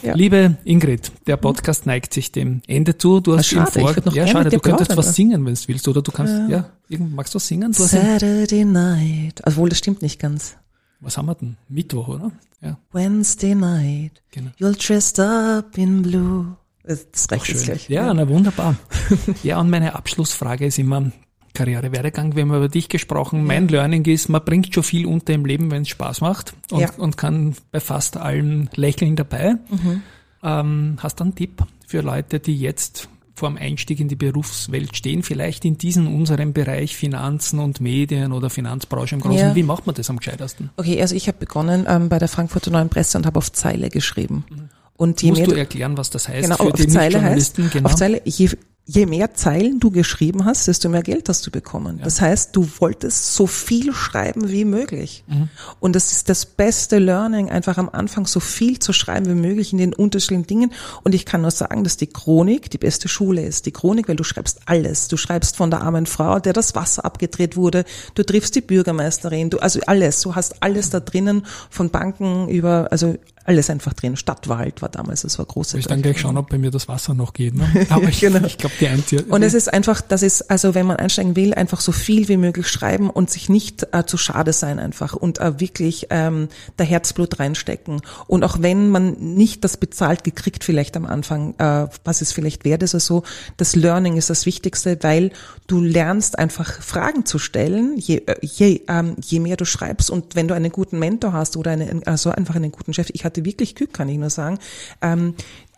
[0.02, 0.16] Ja.
[0.16, 3.20] Liebe Ingrid, der Podcast neigt sich dem Ende zu.
[3.20, 5.14] Du hast schade, im Vor ja, schade, du könntest plaudern, was ja.
[5.14, 7.72] singen, wenn du willst, oder du kannst, ja, irgend, magst du was singen?
[7.72, 9.46] Du ja, Saturday night.
[9.46, 10.56] Also wohl, das stimmt nicht ganz.
[11.00, 11.58] was haben wir denn?
[11.70, 12.32] Mittwoch, oder?
[12.62, 14.24] Ja, Wednesday night.
[14.32, 14.52] genau.
[14.60, 16.56] You're dressed up in blue.
[16.84, 17.66] Das reicht jetzt Schön.
[17.66, 17.90] gleich.
[17.90, 18.76] Ja, na wunderbar.
[19.44, 21.12] ja, und meine Abschlussfrage ist immer
[21.56, 22.36] Karrierewerdegang.
[22.36, 23.43] Wir haben über dich gesprochen.
[23.45, 26.82] Mein Learning ist, man bringt schon viel unter im Leben, wenn es Spaß macht und,
[26.82, 26.91] Ja.
[26.97, 29.56] und kann bei fast allem lächeln dabei.
[29.70, 30.03] Mhm.
[30.43, 34.95] Ähm, hast du einen Tipp für Leute, die jetzt vor dem Einstieg in die Berufswelt
[34.95, 39.38] stehen, vielleicht in diesem unserem Bereich Finanzen und Medien oder Finanzbranche im Großen?
[39.38, 39.56] Ja.
[39.56, 40.70] Wie macht man das am gescheitersten?
[40.78, 43.89] Okay, also ich habe begonnen ähm, bei der Frankfurter Neuen Presse und habe auf Zeile
[43.89, 44.45] geschrieben.
[44.97, 47.58] Und je Musst mehr du erklären, was das heißt genau, für auf die Zeile heißt?
[47.74, 47.89] Genau.
[47.89, 48.49] auf Zeile, je,
[48.88, 52.00] je mehr Zeilen du geschrieben hast, desto mehr Geld hast du bekommen.
[52.04, 55.24] Das heißt, du wolltest so viel schreiben wie möglich.
[55.28, 55.50] Mhm.
[55.80, 59.72] Und das ist das beste Learning, einfach am Anfang so viel zu schreiben wie möglich
[59.72, 60.72] in den unterschiedlichen Dingen.
[61.04, 63.66] Und ich kann nur sagen, dass die Chronik die beste Schule ist.
[63.66, 65.08] Die Chronik, weil du schreibst alles.
[65.08, 67.86] Du schreibst von der armen Frau, der das Wasser abgedreht wurde.
[68.14, 69.50] Du triffst die Bürgermeisterin.
[69.50, 70.22] Du, also alles.
[70.22, 73.16] Du hast alles da drinnen, von Banken über, also
[73.46, 74.18] alles einfach drin.
[74.18, 75.78] Stadtwald war damals, das war große.
[75.78, 77.56] Ich dann gleich schauen, ob bei mir das Wasser noch geht.
[77.56, 77.86] Ne?
[77.89, 78.46] Aber ich, Genau.
[78.46, 79.24] ich glaube, die einzige.
[79.24, 82.38] Und es ist einfach, das ist, also wenn man einsteigen will, einfach so viel wie
[82.38, 86.88] möglich schreiben und sich nicht äh, zu schade sein einfach und äh, wirklich ähm, der
[86.88, 88.02] Herzblut reinstecken.
[88.28, 92.66] Und auch wenn man nicht das bezahlt gekriegt vielleicht am Anfang, äh, was es vielleicht
[92.66, 93.24] wert ist oder so,
[93.58, 95.32] das Learning ist das Wichtigste, weil
[95.68, 100.36] du lernst einfach Fragen zu stellen, je, äh, je, ähm, je mehr du schreibst und
[100.36, 103.35] wenn du einen guten Mentor hast oder eine, also einfach einen guten Chef, ich hatte
[103.44, 104.60] wirklich Glück, kann ich nur sagen,
[105.02, 105.36] ähm,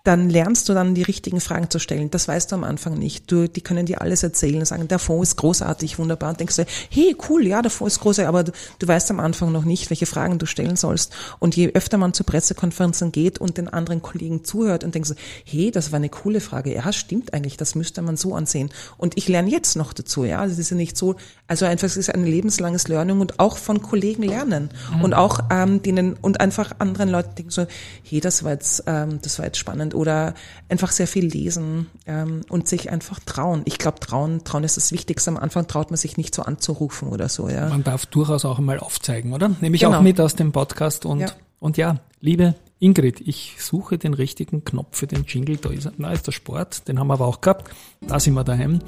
[0.08, 2.10] dann lernst du dann die richtigen Fragen zu stellen.
[2.10, 3.30] Das weißt du am Anfang nicht.
[3.30, 6.30] Du, die können dir alles erzählen und sagen, der Fonds ist großartig, wunderbar.
[6.30, 9.20] Und denkst du, hey, cool, ja, der Fonds ist großartig, aber du, du weißt am
[9.20, 11.14] Anfang noch nicht, welche Fragen du stellen sollst.
[11.39, 15.12] Und je öfter man zu Pressekonferenzen geht und den anderen Kollegen zuhört und denkst,
[15.43, 16.74] hey, das war eine coole Frage.
[16.74, 18.70] Ja, stimmt eigentlich, das müsste man so ansehen.
[18.95, 20.39] Und ich lerne jetzt noch dazu, ja.
[20.39, 23.58] Also es ist ja nicht so, also einfach, es ist ein lebenslanges Learning und auch
[23.58, 24.70] von Kollegen lernen.
[25.01, 27.68] Und auch ähm, denen und einfach anderen Leuten denken so,
[28.03, 30.34] hey, das war jetzt, ähm, das war jetzt spannend oder
[30.70, 33.64] einfach sehr viel lesen ähm, und sich einfach trauen.
[33.66, 35.30] Ich glaube, trauen, trauen ist das Wichtigste.
[35.32, 37.68] Am Anfang traut man sich nicht so anzurufen oder so, ja.
[37.68, 39.50] Man darf durchaus auch einmal aufzeigen, oder?
[39.62, 39.98] Nehme ich Genau.
[39.98, 41.28] auch mit aus dem Podcast und Ja.
[41.60, 45.58] und ja, liebe Ingrid, ich suche den richtigen Knopf für den Jingle.
[45.58, 45.89] Da ist.
[45.98, 47.70] Na, ist der Sport, den haben wir aber auch gehabt.
[48.02, 48.80] Da sind wir daheim.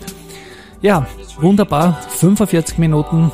[0.82, 1.08] Ja,
[1.42, 2.00] wunderbar.
[2.10, 3.32] 45 Minuten,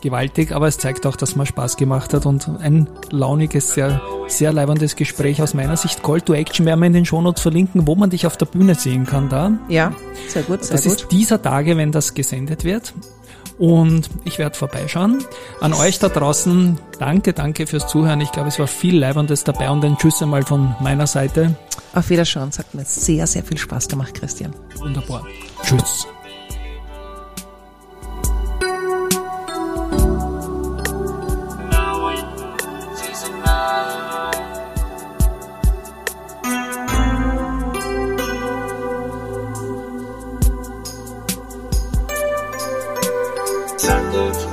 [0.00, 4.52] gewaltig, aber es zeigt auch, dass man Spaß gemacht hat und ein launiges, sehr, sehr
[4.52, 6.02] leibendes Gespräch aus meiner Sicht.
[6.02, 8.74] Call to Action werden wir in den Shownotes verlinken, wo man dich auf der Bühne
[8.74, 9.52] sehen kann da.
[9.68, 9.92] Ja,
[10.28, 10.92] sehr gut, sehr Das gut.
[11.02, 12.94] ist dieser Tage, wenn das gesendet wird.
[13.58, 15.24] und ich werde vorbeischauen.
[15.60, 18.20] An euch da draußen, danke, danke fürs Zuhören.
[18.20, 21.56] Ich glaube, es war viel Leibendes dabei und ein Tschüss einmal von meiner Seite.
[21.92, 24.54] Auf Wiederschauen, es hat mir sehr, sehr viel Spaß gemacht, Christian.
[24.76, 25.26] Wunderbar.
[25.64, 26.06] Tschüss.
[43.88, 44.47] tangled